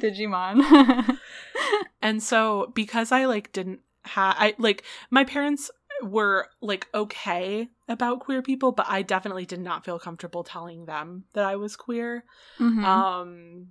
[0.00, 1.18] Digimon.
[2.02, 5.70] and so because I like didn't have I like my parents
[6.02, 11.24] were like okay about queer people, but I definitely did not feel comfortable telling them
[11.34, 12.24] that I was queer.
[12.58, 12.84] Mhm.
[12.84, 13.68] Um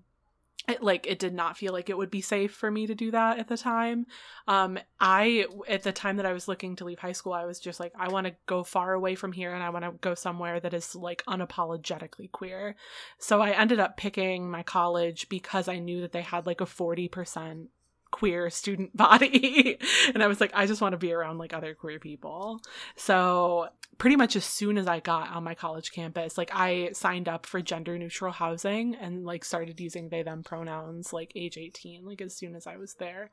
[0.68, 3.12] it, like it did not feel like it would be safe for me to do
[3.12, 4.06] that at the time.
[4.48, 7.60] Um I at the time that I was looking to leave high school, I was
[7.60, 10.16] just like I want to go far away from here and I want to go
[10.16, 12.76] somewhere that is like unapologetically queer.
[13.18, 16.66] So I ended up picking my college because I knew that they had like a
[16.66, 17.68] 40%
[18.14, 19.80] queer student body
[20.14, 22.62] and I was like I just want to be around like other queer people.
[22.96, 27.28] So pretty much as soon as I got on my college campus, like I signed
[27.28, 32.06] up for gender neutral housing and like started using they them pronouns like age 18
[32.06, 33.32] like as soon as I was there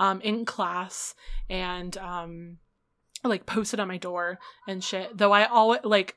[0.00, 1.14] um in class
[1.50, 2.58] and um
[3.24, 5.16] like posted on my door and shit.
[5.16, 6.16] Though I always like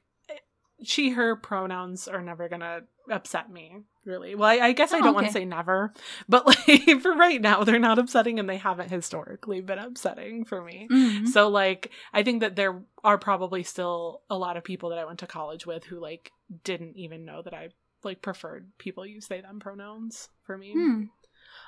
[0.83, 5.03] she her pronouns are never gonna upset me really well i, I guess i Oh,
[5.03, 5.93] don't want to say never
[6.27, 10.61] but like for right now they're not upsetting and they haven't historically been upsetting for
[10.63, 11.27] me Mhm.
[11.27, 15.05] so like I think that there are probably still a lot of people that I
[15.05, 16.31] went to college with who like
[16.63, 17.69] didn't even know that I
[18.03, 20.73] like preferred people use they them pronouns for me.
[20.73, 21.01] Hmm.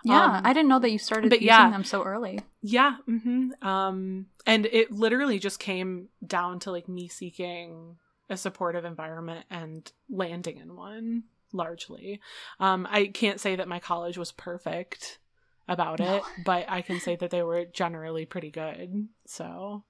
[0.03, 1.69] Yeah, Um, I didn't know that you started but using yeah.
[1.71, 2.39] them so early.
[2.61, 7.97] Yeah, hmm um and it literally just came down to like me seeking
[8.29, 12.19] a supportive environment and landing in one largely.
[12.59, 15.19] Um I can't say that my college was perfect
[15.67, 16.15] about No.
[16.17, 19.07] it, but I can say that they were generally pretty good.
[19.25, 19.83] So,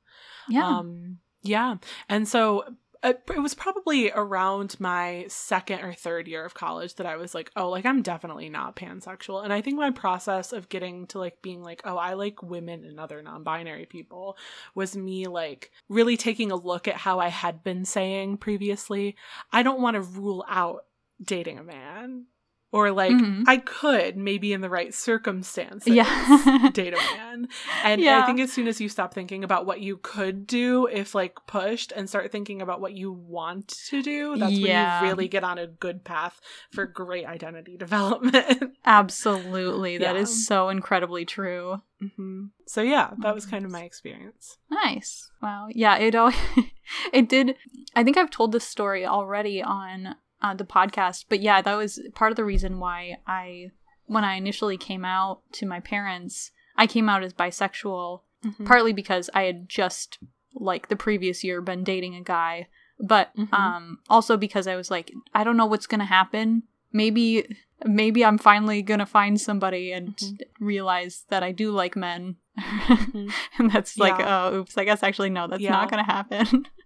[0.50, 0.68] Yeah.
[0.68, 1.76] Um, yeah.
[2.10, 2.66] And so
[3.08, 7.34] Uh, it was probably around my second or third year of college that I was
[7.34, 9.46] like, oh, like I'm definitely not pansexual.
[9.46, 12.84] And I think my process of getting to like being like, oh, I like women
[12.84, 14.36] and other non binary people
[14.76, 19.16] was me like really taking a look at how I had been saying previously.
[19.54, 20.84] I don't want to rule out
[21.24, 22.26] dating a man
[22.72, 23.44] or like Mhm.
[23.48, 26.70] I could maybe in the right circumstances Yeah.
[26.74, 27.48] date a man.
[27.84, 28.22] And Yeah.
[28.22, 31.36] I think as soon as you stop thinking about what you could do if like
[31.48, 35.00] pushed and start thinking about what you want to do, that's Yeah.
[35.00, 38.74] when you really get on a good path for great identity development.
[38.86, 39.98] Absolutely.
[40.00, 40.46] that is Yeah.
[40.48, 41.82] so incredibly true.
[42.16, 44.58] hmm So yeah, that was kind of my experience.
[44.70, 45.32] Nice.
[45.42, 45.68] Wow.
[45.72, 46.34] Yeah, it al-
[47.14, 47.56] it did
[47.96, 52.00] I think I've told this story already on uh, the podcast, but yeah, that was
[52.14, 53.72] part of the reason why I
[54.06, 58.66] when I initially came out to my parents, I came out as bisexual Mhm.
[58.66, 60.20] partly because I had just
[60.54, 62.68] like the previous year been dating a guy,
[63.00, 63.52] but Mhm.
[63.54, 66.64] um also because I was like I don't know what's going to happen.
[66.94, 70.40] Maybe maybe I'm finally going to find somebody and Mhm.
[70.60, 72.38] realize that I do like men.
[72.58, 73.32] Mhm.
[73.60, 74.46] and that's like Yeah.
[74.50, 75.72] oh oops, I guess actually no, that's Yeah.
[75.74, 76.66] not going to happen.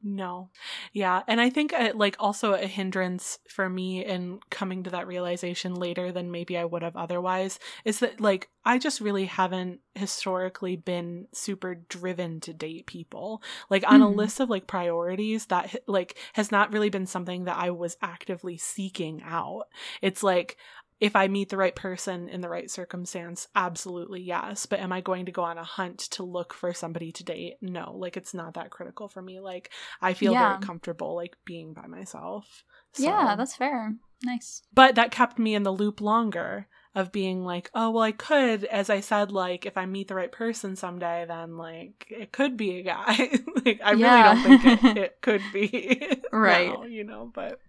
[0.00, 0.50] No.
[0.92, 1.22] Yeah.
[1.26, 5.74] And I think uh, like also a hindrance for me in coming to that realization
[5.74, 10.76] later than maybe I would have otherwise is that like I just really haven't historically
[10.76, 13.42] been super driven to date people.
[13.70, 14.14] Like on a Mhm.
[14.14, 18.56] list of like priorities that like has not really been something that I was actively
[18.56, 19.64] seeking out.
[20.00, 20.58] It's like
[21.00, 24.66] if I meet the right person in the right circumstance, absolutely yes.
[24.66, 27.54] But am I going to go on a hunt to look for somebody to date?
[27.60, 29.38] No, like it's not that critical for me.
[29.40, 30.48] Like I feel Yeah.
[30.54, 32.64] very comfortable like being by myself.
[32.96, 33.94] yeah, that's fair.
[34.24, 34.62] Nice.
[34.74, 38.64] but that kept me in the loop longer of being like, oh well, I could,
[38.64, 42.56] as I said, like if I meet the right person someday, then like it could
[42.56, 43.30] be a guy.
[43.64, 44.32] like I Yeah.
[44.32, 46.72] really don't think it, it could be Right.
[46.72, 47.30] now, you know.
[47.32, 47.60] But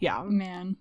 [0.00, 0.76] yeah, Man.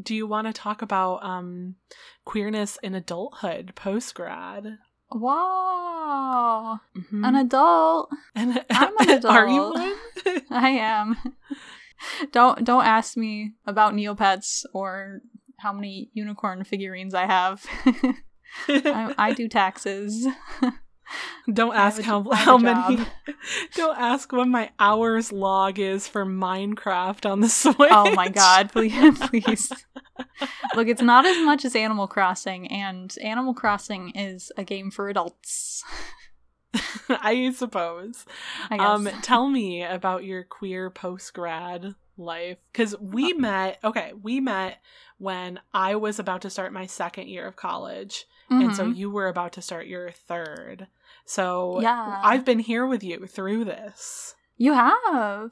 [0.00, 1.76] Do you want to talk about um
[2.24, 4.78] queerness in adulthood post grad?
[5.10, 6.80] wow.
[6.96, 7.24] Mm-hmm.
[7.24, 8.10] An adult.
[8.34, 9.34] And I'm an adult.
[9.34, 10.42] Are you one?
[10.50, 11.16] I am.
[12.32, 15.20] don't don't ask me about Neopets or
[15.58, 17.64] how many unicorn figurines I have.
[18.68, 20.26] I, I do taxes.
[21.52, 23.04] Don't ask a how j- I have how many.
[23.74, 27.76] Don't ask what my hours log is for Minecraft on the Switch.
[27.92, 29.72] Oh my god, please, please.
[30.74, 35.08] Look, it's not as much as Animal Crossing, and Animal Crossing is a game for
[35.08, 35.84] adults.
[37.08, 38.24] I suppose.
[38.70, 38.76] I.
[38.78, 43.78] Um, tell me about your queer post grad life because we Uh, met.
[43.84, 44.78] Okay, we met
[45.18, 48.96] when I was about to start my second year of college, and so Mhm.
[48.96, 50.88] you were about to start your third.
[51.26, 52.20] So Yeah.
[52.22, 54.34] I've been here with you through this.
[54.56, 55.50] you have.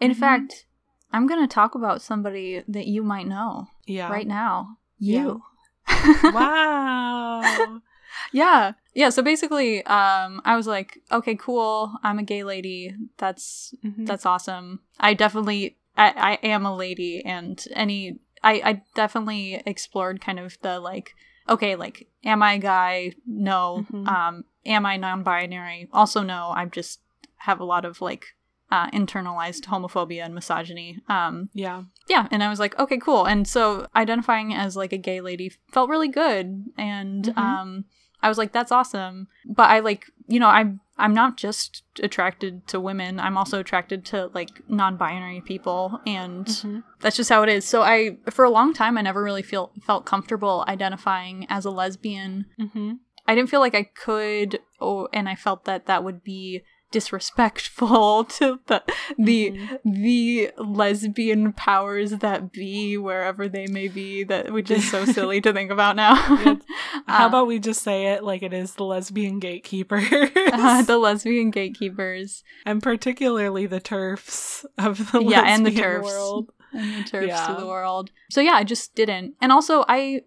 [0.00, 0.16] In Mhm.
[0.16, 0.66] fact,
[1.12, 4.10] I'm going to talk about somebody that you might know Yeah.
[4.10, 4.76] right now.
[4.98, 5.22] Yeah.
[5.22, 5.42] You.
[6.32, 7.80] Wow.
[8.32, 8.72] Yeah.
[8.94, 11.94] Yeah, so basically um I was like, okay, cool.
[12.02, 12.94] I'm a gay lady.
[13.18, 14.06] That's Mhm.
[14.06, 14.80] that's awesome.
[15.00, 20.58] I definitely I, I am a lady and any I I definitely explored kind of
[20.62, 21.14] the like
[21.48, 23.12] okay, like am I a guy?
[23.26, 23.84] No.
[23.92, 24.06] Mhm.
[24.08, 25.88] Um am I non-binary?
[25.92, 26.50] Also no.
[26.54, 27.00] I just
[27.38, 28.34] have a lot of like
[28.70, 30.98] uh internalized homophobia and misogyny.
[31.08, 31.82] Um yeah.
[32.08, 35.52] yeah and i was like okay cool and so identifying as like a gay lady
[35.70, 37.36] felt really good and Mhm.
[37.38, 37.84] um
[38.22, 42.66] i was like that's awesome but i like you know i'm i'm not just attracted
[42.66, 46.82] to women i'm also attracted to like non-binary people and Mhm.
[47.00, 49.72] that's just how it is so i for a long time i never really feel
[49.82, 52.98] felt comfortable identifying as a lesbian Mhm.
[53.26, 56.60] I didn't feel like I could, oh, and I felt that that would be
[56.94, 58.82] disrespectful to the
[59.18, 59.78] the Mhm.
[59.84, 64.24] the lesbian powers that be wherever they may be.
[64.24, 66.14] That which is so silly to think about now.
[67.06, 70.04] How Uh, about we just say it like it is the lesbian gatekeepers?
[70.52, 76.04] uh, the lesbian gatekeepers and particularly the TERFs of the Yeah, and the lesbian TERFs.
[76.04, 76.50] world.
[76.72, 77.52] and the TERFs Yeah.
[77.52, 78.10] of the world?
[78.30, 80.22] So yeah, I just didn't, and also I.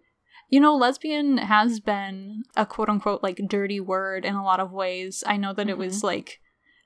[0.49, 4.71] You know, lesbian has been a quote unquote like dirty word in a lot of
[4.71, 5.21] ways.
[5.27, 6.39] I know that it was like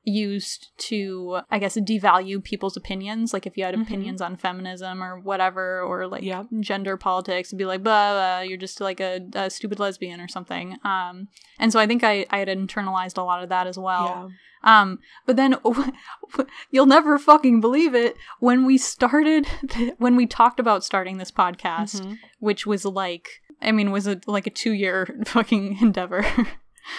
[0.04, 3.34] used to, I guess, devalue people's opinions.
[3.34, 3.84] Like if you had Mhm.
[3.84, 6.47] opinions on feminism or whatever, or like Yep.
[6.60, 10.28] gender politics, and be like, blah, blah, you're just like a, a stupid lesbian or
[10.28, 10.78] something.
[10.84, 11.28] Um,
[11.60, 14.32] and so I think I, I had internalized a lot of that as well.
[14.64, 14.82] yeah.
[14.82, 15.56] Um, but then
[16.72, 19.45] you'll never fucking believe it when we started,
[19.97, 22.18] when we talked about starting this podcast, Mhm.
[22.39, 23.28] which was like,
[23.62, 26.26] I mean, was a, like a two year fucking endeavor.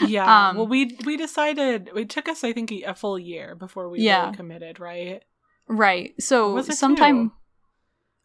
[0.01, 0.49] Yeah.
[0.49, 4.01] Um, well, we we decided it took us, I think, a full year before we
[4.01, 4.25] Yeah.
[4.25, 5.23] really committed, right?
[5.69, 6.15] Right.
[6.21, 7.35] So it sometime to?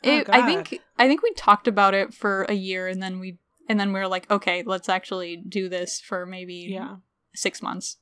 [0.09, 3.37] Oh, I think I think we talked about it for a year and then we
[3.69, 6.97] and then we were like, okay, let's actually do this for maybe Yeah.
[7.35, 7.97] six months.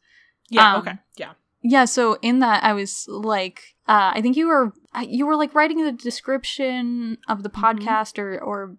[0.49, 0.73] Yeah.
[0.75, 0.97] Um, okay.
[1.17, 1.33] Yeah.
[1.63, 5.55] Yeah, so in that I was like uh I think you were you were like
[5.55, 7.61] writing the description of the Mhm.
[7.61, 8.77] podcast or or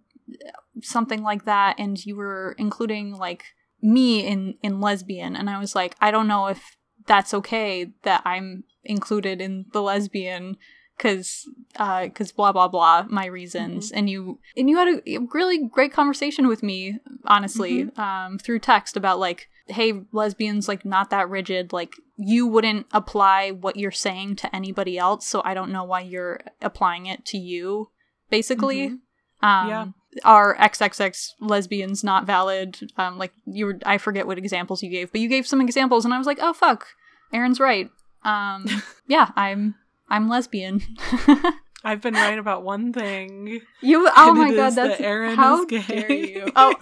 [0.83, 3.45] something like that and you were including like
[3.83, 5.37] me in in lesbian.
[5.37, 9.83] And I was like I don't know if that's okay that I'm included in the
[9.83, 10.57] lesbian
[10.99, 11.47] cuz
[11.77, 13.93] uh cuz blah blah blah my reasons.
[13.93, 18.97] And you and you had a really great conversation with me honestly um through text
[18.97, 21.72] about like hey lesbians like not that rigid.
[21.72, 26.01] Like you wouldn't apply what you're saying to anybody else so i don't know why
[26.01, 27.91] you're applying it to you
[28.31, 28.89] basically.
[28.89, 29.01] Mhm.
[29.43, 29.87] um Yeah.
[30.24, 32.78] Are xxx lesbians not valid?
[32.96, 36.04] Um like you were i forget what examples you gave but you gave some examples
[36.04, 36.86] and i was like oh fuck
[37.32, 37.90] Erin's right.
[38.24, 38.66] Um
[39.08, 39.74] yeah i'm
[40.08, 40.80] i'm lesbian.
[41.84, 43.60] I've been right about one thing.
[43.80, 45.82] you oh my god that's that Erin how is gay.
[45.82, 46.52] dare you.
[46.56, 46.74] Oh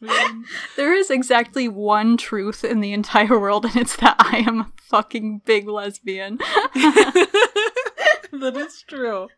[0.76, 4.72] There is exactly one truth in the entire world, and it's that I am a
[4.82, 6.38] fucking big lesbian.
[8.32, 9.28] that is true.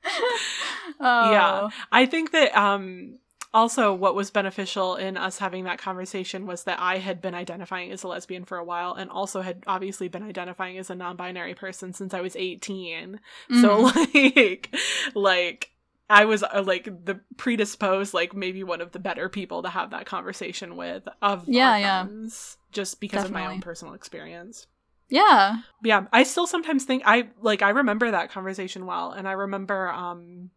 [1.01, 1.31] Oh.
[1.33, 1.69] Yeah.
[1.93, 3.19] I think that um
[3.55, 7.91] also what was beneficial in us having that conversation was that I had been identifying
[7.91, 11.55] as a lesbian for a while and also had obviously been identifying as a non-binary
[11.55, 13.19] person since I was 18.
[13.61, 14.15] So Mhm.
[14.45, 14.75] like
[15.15, 15.71] like
[16.09, 19.91] I was uh, like the predisposed like maybe one of the better people to have
[19.91, 22.05] that conversation with of Yeah, our yeah.
[22.05, 24.67] friends, just because of my own personal experience.
[25.09, 25.59] yeah.
[25.83, 29.89] Yeah, I still sometimes think I like I remember that conversation well, and I remember
[29.91, 30.51] um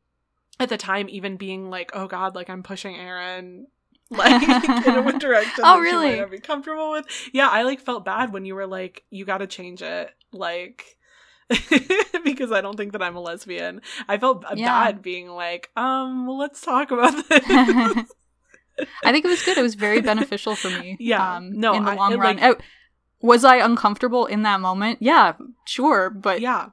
[0.60, 3.68] at the time even being like, oh god, like I'm pushing Erin
[4.12, 6.10] like in a direction Oh, that she really?
[6.12, 7.06] might not be comfortable with.
[7.32, 10.98] Yeah, I like felt bad when you were like, you got to change it, like.
[12.24, 13.82] because I don't think that I'm a lesbian.
[14.08, 14.68] I felt Yeah.
[14.86, 17.44] bad being like, um, well, let's talk about this.
[19.04, 19.58] I think it was good.
[19.58, 20.96] It was very beneficial for me.
[21.00, 21.38] Yeah.
[21.38, 22.38] Um, No, in the I- long it, run.
[22.38, 22.64] like- Oh,
[23.22, 25.00] was I uncomfortable in that moment?
[25.02, 25.34] Yeah,
[25.66, 26.10] sure.
[26.10, 26.70] But, yeah,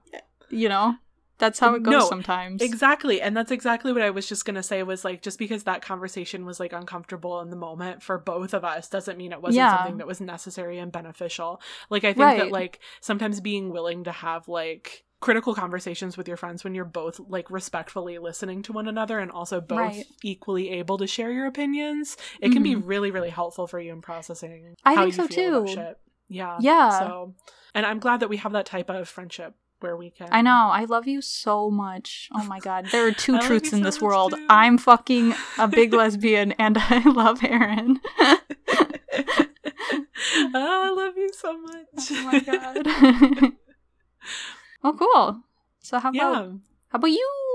[0.50, 0.94] you know,
[1.38, 2.62] that's how it goes No, sometimes.
[2.62, 3.20] Exactly.
[3.20, 5.82] And that's exactly what I was just going to say was like, just because that
[5.82, 9.56] conversation was like uncomfortable in the moment for both of us doesn't mean it wasn't
[9.64, 9.76] Yeah.
[9.76, 11.60] something that was necessary and beneficial.
[11.90, 16.36] Like, I think that like sometimes being willing to have like critical conversations with your
[16.36, 20.04] friends when you're both like respectfully listening to one another and also both Right.
[20.22, 22.82] equally able to share your opinions, it can be Mhm.
[22.84, 25.94] really, really helpful for you in processing I how think you so, feel too.
[26.28, 26.58] Yeah.
[26.60, 26.90] Yeah.
[26.98, 27.34] So,
[27.74, 30.28] and I'm glad that we have that type of friendship where we can.
[30.30, 30.68] I know.
[30.72, 32.28] I love you so much.
[32.34, 32.86] Oh my god.
[32.92, 34.34] There are two truths in so this world.
[34.34, 34.46] too.
[34.48, 38.00] I'm fucking a big lesbian and I love Erin.
[38.18, 38.42] oh,
[40.54, 42.10] I love you so much.
[42.10, 43.52] oh my god.
[44.84, 45.42] oh cool.
[45.80, 46.52] So how about yeah.
[46.88, 47.45] how about you?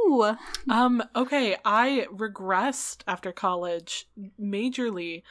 [0.70, 4.08] Um, okay, I regressed after college
[4.40, 5.24] majorly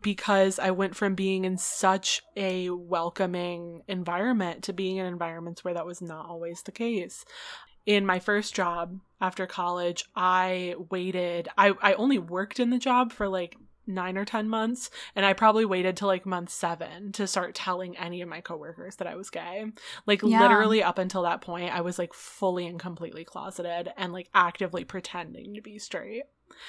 [0.00, 5.74] because I went from being in such a welcoming environment to being in environments where
[5.74, 7.24] that was not always the case.
[7.86, 13.12] In my first job after college, I waited I, I only worked in the job
[13.12, 13.56] for like
[13.86, 17.96] nine or ten months, and I probably waited till like month seven to start telling
[17.96, 19.66] any of my coworkers that I was gay.
[20.06, 20.40] Like Yeah.
[20.40, 24.84] literally up until that point, I was like fully and completely closeted and like actively
[24.84, 26.24] pretending to be straight.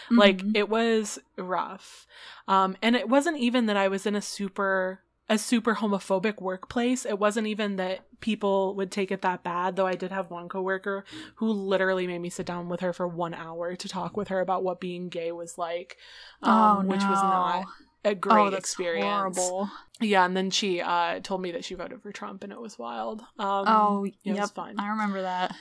[0.10, 0.52] Like Mhm.
[0.56, 2.08] it was rough.
[2.48, 7.06] Um and it wasn't even that I was in a super a super homophobic workplace.
[7.06, 10.48] It wasn't even that people would take it that bad, though I did have one
[10.48, 11.04] coworker
[11.36, 14.40] who literally made me sit down with her for 1 hour to talk with her
[14.40, 15.98] about what being gay was like.
[16.42, 17.66] Um oh, which was not
[18.06, 19.38] a great oh, experience.
[19.38, 19.70] Horrible.
[20.00, 22.80] Yeah, and then she uh told me that she voted for Trump and it was
[22.80, 23.22] wild.
[23.38, 24.80] Um oh, yeah, it was fun.
[24.80, 25.54] I remember that.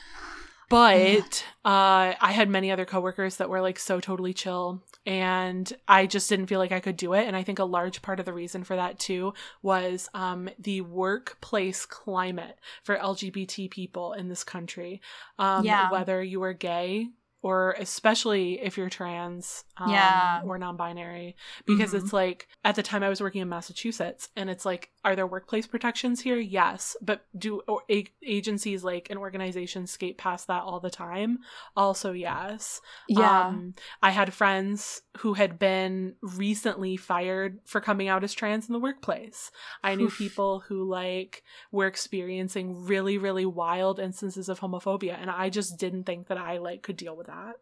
[0.69, 6.07] But uh, I had many other coworkers that were like so totally chill, and I
[6.07, 7.27] just didn't feel like I could do it.
[7.27, 10.81] And I think a large part of the reason for that too was um, the
[10.81, 15.01] workplace climate for LGBT people in this country.
[15.39, 15.91] Um, Yeah.
[15.91, 17.09] Whether you were gay
[17.43, 20.41] or especially if you're trans um, Yeah.
[20.45, 21.37] or non-binary
[21.67, 21.99] because Mhm.
[22.03, 25.27] it's like at the time i was working in massachusetts and it's like are there
[25.27, 26.37] workplace protections here?
[26.39, 31.39] Yes but do or, a- agencies like and organizations skate past that all the time?
[31.77, 32.81] Also yes.
[33.09, 33.47] Yeah.
[33.47, 38.73] um, i had friends who had been recently fired for coming out as trans in
[38.73, 39.51] the workplace.
[39.85, 45.49] I knew people who like were experiencing really really wild instances of homophobia and i
[45.51, 47.55] just didn't think that i like could deal with that.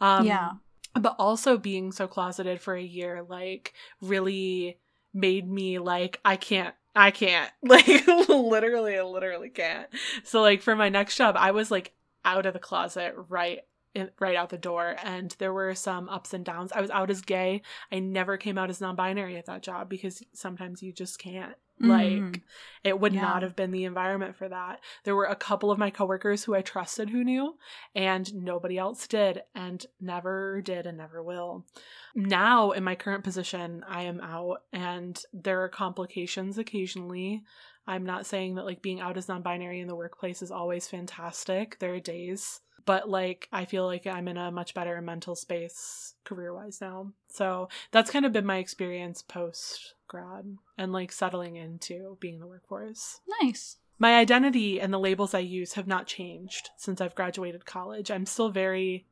[0.00, 0.50] Um Yeah.
[0.94, 3.72] but also being so closeted for a year like
[4.02, 4.78] really
[5.14, 7.50] made me like I can't I can't.
[7.62, 7.86] Like
[8.28, 9.88] literally literally can't.
[10.24, 11.92] So like for my next job, I was like
[12.24, 13.60] out of the closet right
[13.94, 16.72] in, right out the door and there were some ups and downs.
[16.72, 17.62] I was out as gay.
[17.90, 21.54] I never came out as non-binary at that job because sometimes you just can't.
[21.80, 21.88] Mhm.
[22.32, 22.42] Like
[22.84, 23.22] it would Yeah.
[23.22, 24.80] not have been the environment for that.
[25.04, 27.58] There were a couple of my coworkers who I trusted who knew
[27.94, 31.66] and nobody else did and never did and never will.
[32.14, 37.42] Now in my current position, I am out and there are complications occasionally.
[37.86, 41.78] I'm not saying that like being out as non-binary in the workplace is always fantastic.
[41.80, 46.14] There are days but like I feel like I'm in a much better mental space
[46.24, 47.12] career wise now.
[47.28, 52.40] So that's kind of been my experience post grad and like settling into being in
[52.40, 53.20] the workforce.
[53.42, 53.76] Nice.
[53.98, 58.10] My identity and the labels I use have not changed since I've graduated college.
[58.10, 59.06] I'm still very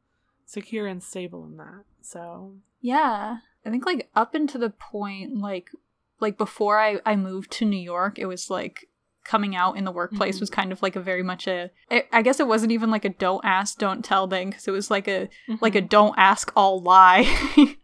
[0.45, 1.85] secure and stable in that.
[2.03, 3.39] So Yeah.
[3.65, 5.71] I think like up into the point like
[6.19, 8.90] like before I I moved to New York, it was like
[9.25, 10.41] coming out in the workplace Mhm.
[10.41, 13.05] was kind of like a very much a I I guess it wasn't even like
[13.05, 15.29] a don't ask don't tell thing cuz it was like a
[15.61, 17.27] like a don't ask all lie.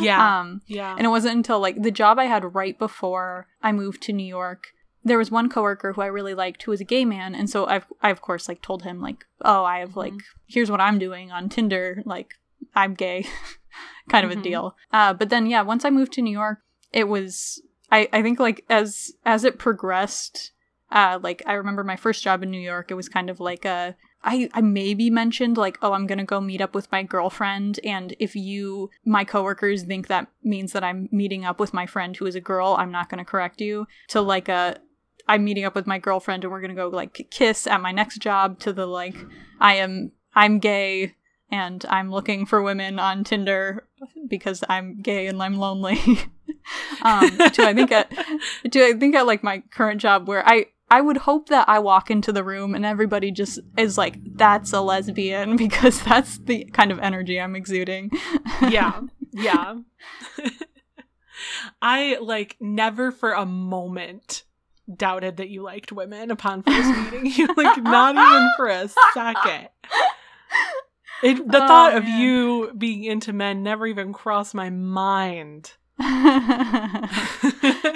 [0.00, 0.40] yeah.
[0.40, 0.94] um yeah.
[0.96, 4.26] and it wasn't until like the job I had right before I moved to New
[4.26, 4.68] York.
[5.04, 7.66] There was one coworker who I really liked who was a gay man, and so
[7.66, 10.20] I've I of course like told him like, oh, I have like Mhm.
[10.46, 12.34] here's what I'm doing on Tinder, like
[12.74, 13.26] I'm gay,
[14.08, 14.74] kind of a deal.
[14.92, 16.58] Uh, but then yeah, once I moved to New York,
[16.92, 20.52] it was I I think like as as it progressed,
[20.90, 23.64] uh, like I remember my first job in New York, it was kind of like
[23.64, 27.78] a I, I maybe mentioned like, oh, I'm gonna go meet up with my girlfriend,
[27.84, 32.16] and if you, my coworkers, think that means that I'm meeting up with my friend
[32.16, 33.86] who is a girl, I'm not gonna correct you.
[34.08, 34.78] To like a,
[35.28, 38.18] I'm meeting up with my girlfriend and we're gonna go like kiss at my next
[38.18, 38.58] job.
[38.60, 39.16] To the like,
[39.60, 41.14] I am I'm gay
[41.50, 43.86] and I'm looking for women on Tinder
[44.28, 46.00] because I'm gay and I'm lonely.
[47.02, 48.10] um, to I think at
[48.70, 51.80] to I think at like my current job where I I would hope that I
[51.80, 56.64] walk into the room and everybody just is like, that's a lesbian because that's the
[56.66, 58.10] kind of energy I'm exuding.
[58.68, 59.00] yeah
[59.32, 59.76] yeah.
[61.82, 64.44] I like never for a moment
[64.94, 69.68] doubted that you liked women upon first meeting you like not even for a second.
[71.22, 75.72] It, the Oh, thought of you being into men never even crossed my mind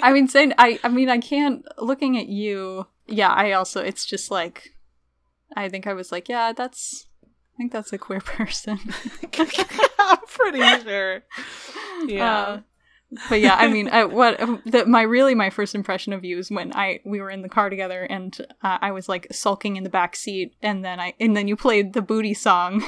[0.02, 1.64] I mean, saying I, I mean, I can't.
[1.78, 3.28] Looking at you, yeah.
[3.30, 4.70] I also, it's just like,
[5.56, 7.06] I think I was like, yeah, that's.
[7.24, 8.78] I think that's a queer person.
[10.00, 11.22] i'm pretty sure
[12.06, 12.60] yeah Uh,
[13.28, 16.50] but yeah, I mean, I, what the, my really my first impression of you is
[16.50, 19.82] when I we were in the car together and uh, I was like sulking in
[19.82, 22.84] the back seat, and then I and then you played the booty song,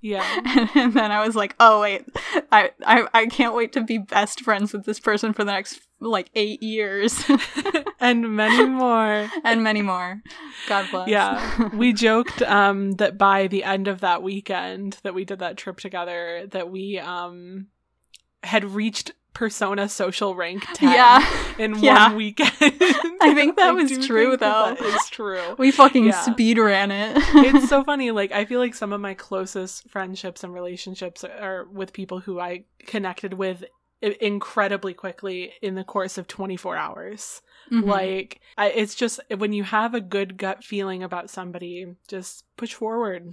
[0.00, 2.04] yeah and, and then I was like, oh wait,
[2.50, 5.80] I, I I can't wait to be best friends with this person for the next
[6.00, 7.24] like eight years
[8.00, 10.20] and many more and many more.
[10.68, 11.08] God bless.
[11.08, 11.68] Yeah.
[11.74, 15.78] we joked um that by the end of that weekend that we did that trip
[15.78, 17.68] together that we um
[18.42, 21.54] had reached persona social rank 10 yeah.
[21.58, 22.08] in yeah.
[22.08, 22.52] one weekend.
[22.60, 24.74] I think that was true, though.
[24.78, 25.54] That is true.
[25.58, 26.20] We fucking Yeah.
[26.22, 27.16] speed ran it.
[27.16, 31.66] it's so funny like I feel like some of my closest friendships and relationships are
[31.72, 33.64] with people who I connected with
[34.20, 37.40] incredibly quickly in the course of 24 hours.
[37.70, 37.86] Mhm.
[37.86, 42.74] Like I, it's just when you have a good gut feeling about somebody, just push
[42.74, 43.32] forward.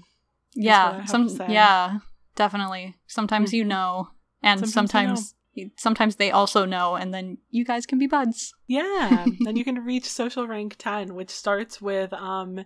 [0.55, 1.99] yeah some yeah
[2.35, 3.67] definitely sometimes you Mhm.
[3.67, 4.07] know
[4.41, 5.35] and Sometimes you sometimes
[5.75, 9.83] sometimes they also know and then you guys can be buds Yeah, then you can
[9.83, 12.63] reach social rank 10, which starts with um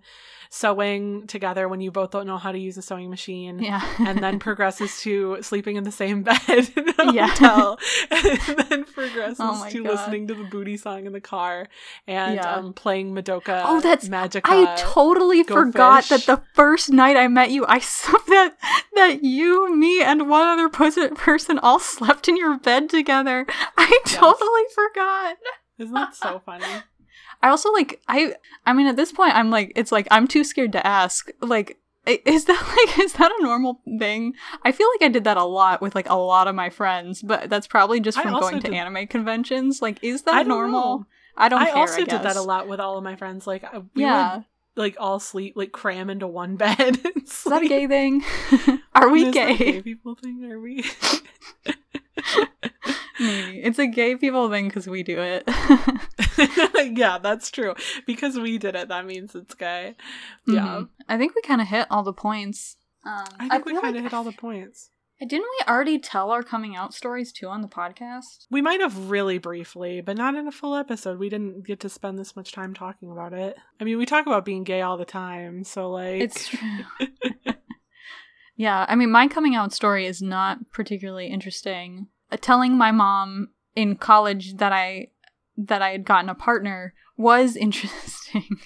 [0.49, 3.59] sewing together when you both don't know how to use a sewing machine.
[3.59, 7.27] yeah And then progresses to sleeping in the same bed in a Yeah.
[7.29, 7.79] hotel.
[8.11, 8.39] And
[8.69, 9.91] then progresses Oh to God.
[9.93, 11.69] listening to the booty song in the car
[12.05, 12.53] and Yeah.
[12.55, 14.41] um, playing Madoka Oh, that's- Magica.
[14.45, 16.25] I totally Go forgot fish.
[16.25, 18.57] that the first night I met you, I saw that
[18.95, 23.45] that you, me, and one other person all slept in your bed together.
[23.77, 24.15] I Yes.
[24.15, 25.37] totally forgot.
[25.77, 26.65] Isn't that so funny?
[27.41, 28.35] I also like I.
[28.65, 31.29] I mean, at this point, I'm like, it's like I'm too scared to ask.
[31.41, 34.33] Like, is that like is that a normal thing?
[34.63, 37.21] I feel like I did that a lot with like a lot of my friends,
[37.21, 39.81] but that's probably just from going to did- anime conventions.
[39.81, 40.39] Like, is that normal?
[40.39, 40.97] I don't normal?
[40.99, 41.05] know.
[41.35, 41.75] I don't I care.
[41.77, 43.45] also I did that a lot with all of my friends.
[43.47, 43.63] Like,
[43.95, 44.45] we Yeah, would
[44.75, 46.99] like all sleep, like cram into one bed.
[47.15, 48.23] is that a gay thing?
[48.95, 49.71] Are we Is that a gay?
[49.71, 50.43] gay people thing?
[50.51, 50.83] Are we?
[53.19, 55.43] Maybe it's a gay people thing because we do it.
[56.97, 57.75] yeah, that's true.
[58.07, 59.95] Because we did it, that means it's gay.
[60.47, 60.65] Yeah.
[60.65, 60.89] Mhm.
[61.07, 62.75] I think we kind of hit all the points.
[63.05, 64.89] Um, I think we kind of like- hit all the points.
[65.19, 68.45] Didn't we already tell our coming out stories too on the podcast?
[68.51, 71.17] We might have really briefly, but not in a full episode.
[71.17, 73.55] We didn't get to spend this much time talking about it.
[73.79, 76.59] I mean, we talk about being gay all the time, so like It's true.
[78.55, 82.07] yeah, I mean, my coming out story is not particularly interesting.
[82.31, 85.07] Uh, telling my mom in college that I
[85.57, 88.59] that I had gotten a partner was interesting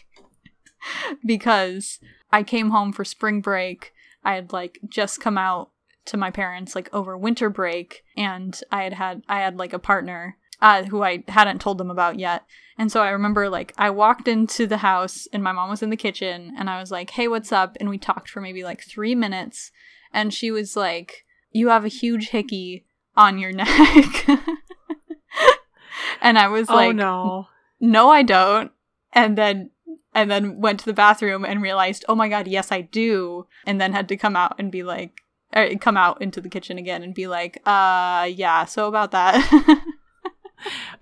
[1.25, 1.99] because
[2.31, 3.93] I came home for spring break.
[4.23, 5.71] I had like just come out
[6.05, 9.79] to my parents like over winter break and I had had I had like a
[9.79, 12.43] partner uh, who I hadn't told them about yet.
[12.77, 15.89] And so I remember like I walked into the house and my mom was in
[15.89, 18.83] the kitchen and I was like, "Hey, what's up?" and we talked for maybe like
[18.83, 19.71] 3 minutes
[20.13, 22.86] and she was like, "You have a huge hickey
[23.17, 24.27] on your neck."
[26.21, 27.47] and I was oh like, no.
[27.81, 28.71] "No, I don't."
[29.11, 29.71] And then
[30.13, 33.81] and then went to the bathroom and realized, "Oh my god, yes I do." And
[33.81, 35.21] then had to come out and be like
[35.53, 39.83] or come out into the kitchen again and be like, "Uh, yeah, so about that."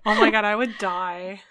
[0.04, 1.42] Oh my god, I would die.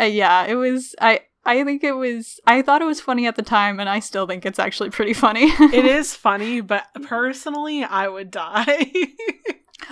[0.00, 0.94] Uh, yeah, it was.
[1.00, 2.40] I I think it was.
[2.46, 5.12] I thought it was funny at the time, and I still think it's actually pretty
[5.12, 5.44] funny.
[5.44, 8.90] It is funny, but personally, I would die.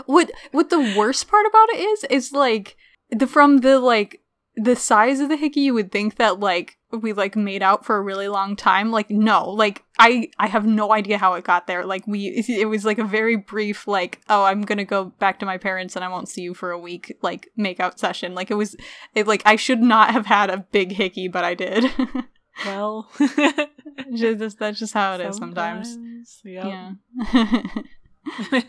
[0.06, 2.76] What What the worst part about it is, is like
[3.10, 4.22] the from the like
[4.56, 7.96] the size of the hickey, you would think that like we like made out for
[7.96, 8.90] a really long time.
[8.90, 11.84] Like no, like I I have no idea how it got there.
[11.84, 15.46] Like we it was like a very brief like oh I'm gonna go back to
[15.46, 18.34] my parents and I won't see you for a week like make out session.
[18.34, 18.74] Like it was
[19.14, 21.84] it like I should not have had a big hickey, but I did.
[22.64, 23.08] well,
[24.14, 25.98] just that's just how it is sometimes.
[26.44, 26.96] Yep.
[27.32, 28.62] Yeah.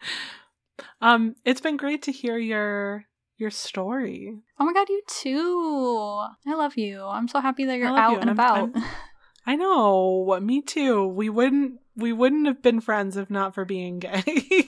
[1.00, 3.04] um, it's been great to hear your
[3.38, 4.32] your story.
[4.58, 6.24] Oh my god, you too.
[6.46, 7.02] I love you.
[7.04, 8.76] I'm so happy that you're out you, and I'm- about.
[8.76, 8.84] I'm-
[9.48, 10.36] I know.
[10.42, 11.06] Me too.
[11.06, 14.24] We wouldn't we wouldn't have been friends if not for being gay.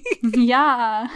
[0.22, 1.08] yeah.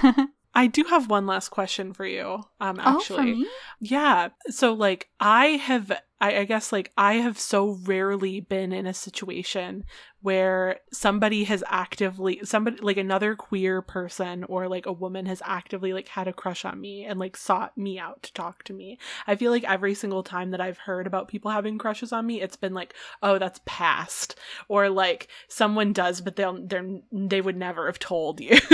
[0.55, 2.43] I do have one last question for you.
[2.61, 3.35] Um oh, actually.
[3.35, 3.47] me?
[3.79, 4.31] Yeah.
[4.49, 5.93] So like I have
[6.23, 9.85] I, I guess like I have so rarely been in a situation
[10.21, 15.93] where somebody has actively somebody like another queer person or like a woman has actively
[15.93, 18.99] like had a crush on me and like sought me out to talk to me.
[19.27, 22.41] I feel like every single time that I've heard about people having crushes on me,
[22.41, 24.37] it's been like, oh, that's past.
[24.69, 28.57] Or like someone does, but they'll they're they would never have told you.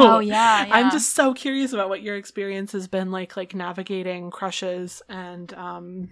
[0.00, 0.74] Oh yeah, yeah.
[0.74, 5.52] I'm just so curious about what your experience has been like like navigating crushes and
[5.54, 6.08] um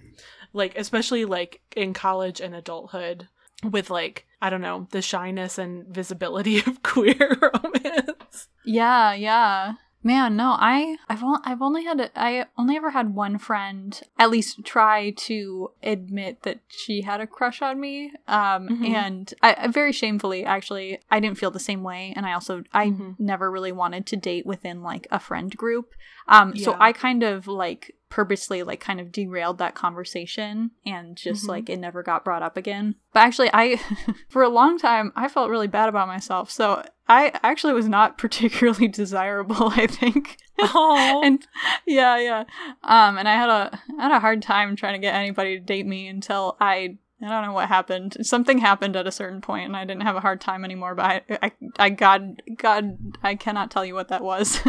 [0.56, 3.28] like especially like in college and adulthood
[3.62, 8.48] with like I don't know, the shyness and visibility of queer romance.
[8.64, 9.74] Yeah, yeah.
[10.02, 14.00] Man, no, I I've only, I've only had a, I only ever had one friend
[14.20, 18.12] at least try to admit that she had a crush on me.
[18.28, 18.84] Um Mhm.
[18.86, 22.88] and I, very shamefully actually I didn't feel the same way and I also I
[22.90, 23.16] Mhm.
[23.18, 25.92] never really wanted to date within like a friend group.
[26.28, 31.44] Um so I kind of like purposely like kind of derailed that conversation and just
[31.44, 31.48] Mhm.
[31.48, 32.94] like it never got brought up again.
[33.12, 33.80] But actually I
[34.28, 36.50] for a long time I felt really bad about myself.
[36.50, 40.36] So I actually was not particularly desirable, I think.
[40.58, 41.46] Oh, and
[41.86, 42.44] yeah, yeah.
[42.84, 45.64] Um and I had a I had a hard time trying to get anybody to
[45.64, 48.16] date me until I I don't know what happened.
[48.20, 51.04] Something happened at a certain point and I didn't have a hard time anymore, but
[51.06, 54.60] I I, I God God I cannot tell you what that was.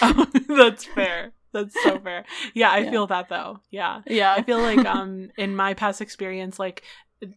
[0.00, 1.32] oh, that's fair.
[1.52, 2.24] That's so fair.
[2.54, 2.90] Yeah, I Yeah.
[2.90, 3.60] feel that though.
[3.70, 4.02] Yeah.
[4.06, 4.34] yeah.
[4.36, 6.82] I feel like um in my past experience like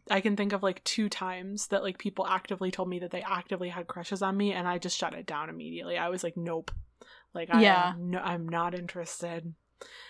[0.10, 3.22] I can think of like two times that like people actively told me that they
[3.22, 5.98] actively had crushes on me and I just shut it down immediately.
[5.98, 6.72] I was like nope.
[7.34, 7.94] Like I Yeah.
[7.98, 9.54] no, I'm not interested.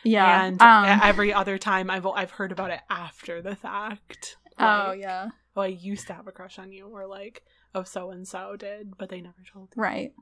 [0.03, 0.43] yeah.
[0.45, 4.38] And um, every other time I've I've heard about it after the fact.
[4.60, 5.30] Oh yeah.
[5.58, 7.43] Oh, I used to have a crush on you or like
[7.74, 9.82] oh so and so did, but they never told me.
[9.82, 10.14] Right.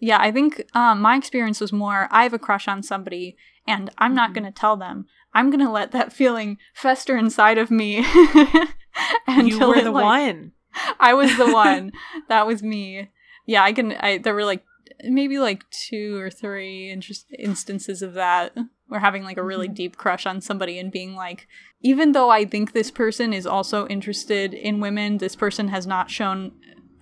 [0.00, 3.90] Yeah, I think um, my experience was more I have a crush on somebody and
[3.98, 4.34] I'm not Mhm.
[4.34, 5.06] going to tell them.
[5.34, 7.98] I'm going to let that feeling fester inside of me.
[9.26, 10.52] until you were it, the like- one.
[11.00, 11.92] I was the one.
[12.28, 13.10] that was me.
[13.46, 13.92] Yeah, I can.
[13.92, 14.64] I there were like
[15.04, 18.56] maybe like two or three interest, instances of that.
[18.88, 19.74] Where having like a really Mhm.
[19.74, 21.46] deep crush on somebody and being like,
[21.82, 26.10] even though I think this person is also interested in women, this person has not
[26.10, 26.52] shown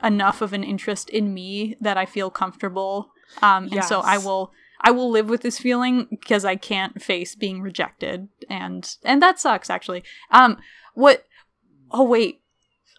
[0.02, 3.10] enough of an interest in me that I feel comfortable.
[3.42, 4.52] Um, and so I will.
[4.82, 9.40] I will live with this feeling because I can't face being rejected, and and that
[9.40, 10.04] sucks actually.
[10.30, 10.58] Um,
[10.94, 11.24] what?
[11.90, 12.42] Oh wait,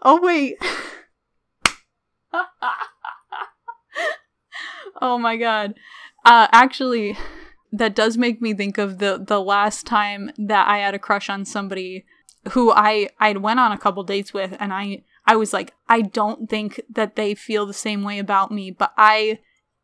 [0.01, 0.57] oh wait.
[5.01, 5.75] oh my god.
[6.25, 7.17] Uh actually
[7.71, 11.29] that does make me think of the the last time that I had a crush
[11.29, 12.05] on somebody
[12.51, 16.01] who I I went on a couple dates with and I I was like, I
[16.01, 19.39] don't think that they feel the same way about me, but I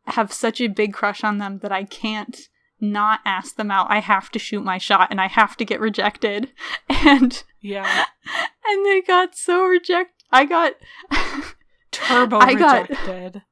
[0.06, 2.48] have such a big crush on them that I can't
[2.80, 3.86] not ask them out.
[3.90, 6.50] I have to shoot my shot and I have to get rejected.
[6.88, 8.06] And Yeah.
[8.66, 10.72] and they got so reject I got
[11.90, 13.42] Turbo I got- rejected.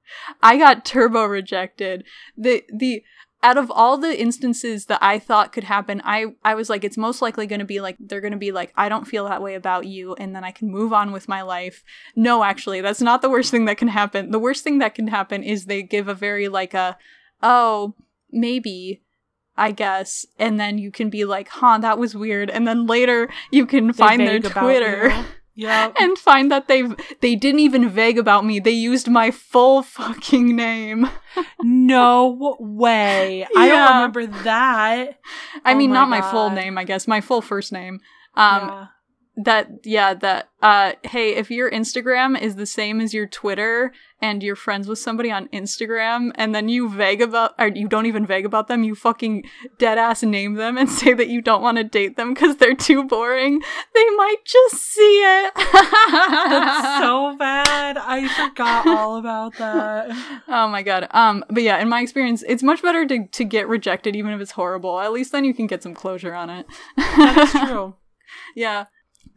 [0.42, 2.04] I got turbo rejected.
[2.36, 3.02] The the
[3.42, 6.96] out of all the instances that I thought could happen, I I was like it's
[6.96, 9.42] most likely going to be like they're going to be like I don't feel that
[9.42, 11.82] way about you and then I can move on with my life.
[12.14, 14.30] No, actually, that's not the worst thing that can happen.
[14.30, 16.96] The worst thing that can happen is they give a very like a
[17.42, 17.94] oh,
[18.30, 19.02] maybe
[19.56, 23.28] I guess, and then you can be like, "Huh, that was weird." And then later
[23.50, 25.12] you can They find their Twitter
[25.54, 25.94] Yep.
[26.00, 26.82] and find that they
[27.20, 28.58] they didn't even vague about me.
[28.58, 31.10] They used my full fucking name.
[31.62, 33.46] no way.
[33.56, 35.18] I don't remember that.
[35.64, 38.00] I Oh mean, my not my full name, I guess, my full first name.
[38.34, 38.86] Um, yeah.
[39.36, 43.92] that yeah, that uh, hey, if your Instagram is the same as your Twitter
[44.22, 48.06] and you're friends with somebody on Instagram, and then you vague about or you don't
[48.06, 49.44] even vague about them, you fucking
[49.78, 52.74] dead ass name them and say that you don't want to date them because they're
[52.74, 53.60] too boring.
[53.94, 55.52] They might just see it.
[55.56, 57.98] That's so bad.
[57.98, 60.10] I forgot all about that.
[60.48, 61.08] Oh my god.
[61.10, 64.40] Um, but yeah, in my experience, it's much better to to get rejected even if
[64.40, 65.00] it's horrible.
[65.00, 66.66] At least then you can get some closure on it.
[66.96, 67.94] That's true.
[68.54, 68.86] yeah.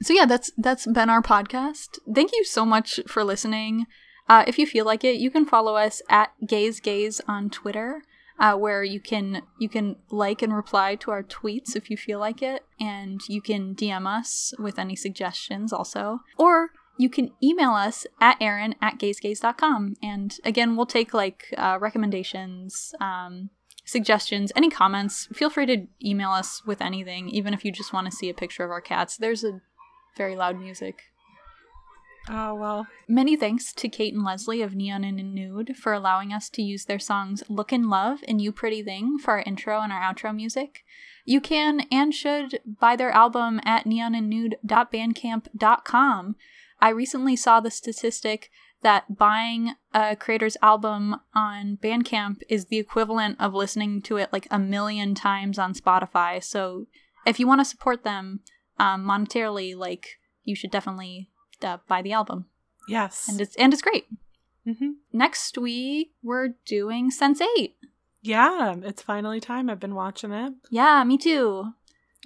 [0.02, 2.00] So yeah, that's that's been our podcast.
[2.14, 3.86] Thank you so much for listening.
[4.28, 8.02] Uh, if you feel like it, you can follow us at Gaze Gaze on Twitter,
[8.40, 12.20] uh, where you can you can like and reply to our tweets if you feel
[12.20, 17.72] like it, and you can DM us with any suggestions also, or you can email
[17.72, 19.96] us at Erin at gazegaze.com.
[20.02, 23.50] And again, we'll take like uh, recommendations, um,
[23.86, 25.28] suggestions, any comments.
[25.34, 28.34] Feel free to email us with anything, even if you just want to see a
[28.34, 29.18] picture of our cats.
[29.18, 29.62] There's a
[30.18, 31.02] very loud music.
[32.30, 32.88] Oh well.
[33.08, 36.86] Many thanks to Kate and Leslie of Neon and Nude for allowing us to use
[36.86, 40.36] their songs Look in Love and You Pretty Thing for our intro and our outro
[40.36, 40.84] music.
[41.24, 46.36] You can and should buy their album at neonandnude.bandcamp.com.
[46.82, 48.50] I recently saw the statistic
[48.82, 54.48] that buying a creator's album on Bandcamp is the equivalent of listening to it like
[54.52, 56.44] a million times on Spotify.
[56.44, 56.86] So
[57.26, 58.42] if you want to support them
[58.78, 61.32] um, monetarily, like you should definitely
[61.64, 62.46] uh, buy the album
[62.88, 63.28] Yes.
[63.30, 64.06] and it's and it's great.
[64.66, 67.74] hmm Next week we're doing Sense8.
[68.22, 69.70] Yeah, it's finally time.
[69.70, 71.74] I've been watching it, Yeah, me too.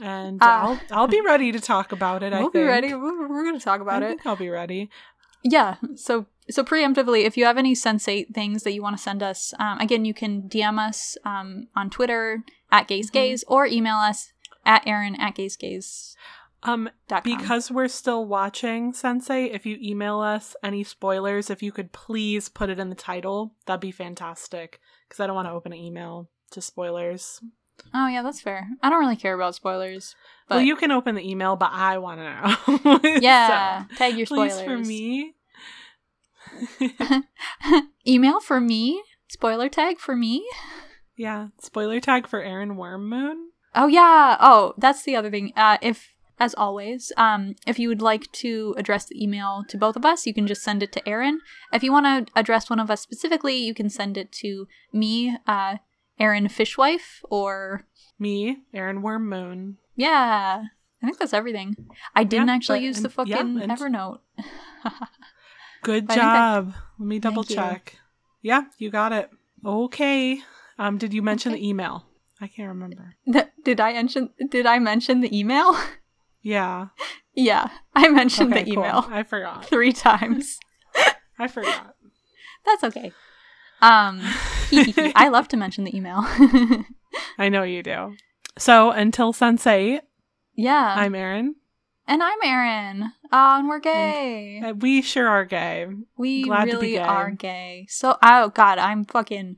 [0.02, 2.32] and Uh, I'll I'll be ready to talk about it.
[2.36, 2.94] I we'll be ready.
[2.94, 4.10] We're, we're gonna talk about I it.
[4.10, 4.90] think I'll be ready.
[5.44, 5.76] Yeah.
[5.96, 9.54] So so preemptively, if you have any Sense8 things that you want to send us,
[9.60, 14.34] um, again, you can DM us um, on Twitter at Gaze Gaze or email us
[14.66, 16.16] at Erin at GazeGaze.com.
[16.64, 16.90] Um,
[17.24, 22.50] because we're still watching Sense8, if you email us any spoilers, if you could please
[22.50, 24.82] put it in the title, that'd be fantastic.
[25.08, 27.40] Because I don't want to open an email to spoilers.
[27.94, 28.68] oh yeah, that's fair.
[28.84, 30.16] I don't really care about spoilers.
[30.50, 33.00] But well, you can open the email, but I want to know.
[33.22, 35.36] yeah, tag your So, please spoilers for me.
[38.08, 39.02] email for me.
[39.28, 40.46] Spoiler tag for me.
[41.16, 43.52] yeah, spoiler tag for Erin Worm Moon.
[43.76, 44.38] Oh yeah.
[44.40, 45.54] Oh, that's the other thing.
[45.56, 49.96] Uh, if as always, um, if you would like to address the email to both
[49.96, 51.40] of us, you can just send it to Erin.
[51.74, 55.38] If you want to address one of us specifically, you can send it to me,
[55.48, 55.78] uh,
[56.20, 57.84] Erin Fishwife, or
[58.18, 59.76] Me, Erin Wormmoon.
[59.96, 60.64] yeah.
[61.02, 61.78] I think that's everything.
[62.14, 64.20] I didn't Yeah, actually but- use the and- yeah, fucking and- Evernote.
[65.82, 66.74] Good But think that- job.
[67.00, 67.56] Let me double Thank you.
[67.56, 67.96] check.
[68.42, 69.30] Yeah, you got it.
[69.66, 70.42] Okay.
[70.78, 71.62] Um, did you mention Okay.
[71.62, 72.06] the email?
[72.42, 73.16] I can't remember.
[73.64, 74.30] Did I mention?
[74.50, 75.76] Did I mention the email?
[76.42, 76.88] Yeah.
[77.34, 78.84] yeah, I mentioned Okay, the cool.
[78.86, 79.66] email I forgot.
[79.66, 80.58] three times.
[81.38, 81.96] I forgot.
[82.66, 83.12] That's okay.
[83.82, 84.20] Um,
[85.16, 86.20] I love to mention the email.
[87.38, 88.16] I know you do.
[88.58, 90.02] So until Sense8,
[90.56, 91.56] yeah, I'm Erin.
[92.08, 93.12] and I'm Erin.
[93.32, 94.62] Oh, and we're gay.
[94.64, 95.88] Uh, We sure are gay.
[96.18, 96.98] we glad to be really gay.
[97.00, 97.86] are gay.
[97.90, 99.56] So, oh god, I'm fucking,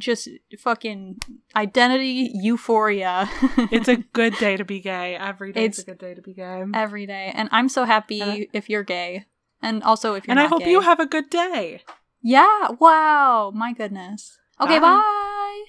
[0.00, 0.28] just
[0.58, 1.18] fucking
[1.56, 3.28] identity euphoria.
[3.70, 5.16] It's a good day to be gay.
[5.16, 6.64] Every day It's- it's a good day to be gay.
[6.74, 9.26] every day, and I'm so happy And I- if you're gay,
[9.60, 10.70] and also if you're And I hope gay.
[10.70, 11.82] you have a good day.
[12.22, 12.68] Yeah.
[12.78, 13.50] Wow.
[13.54, 14.38] My goodness.
[14.60, 14.78] Okay.
[14.78, 15.00] Bye.
[15.02, 15.64] bye.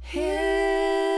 [0.00, 1.10] Hey.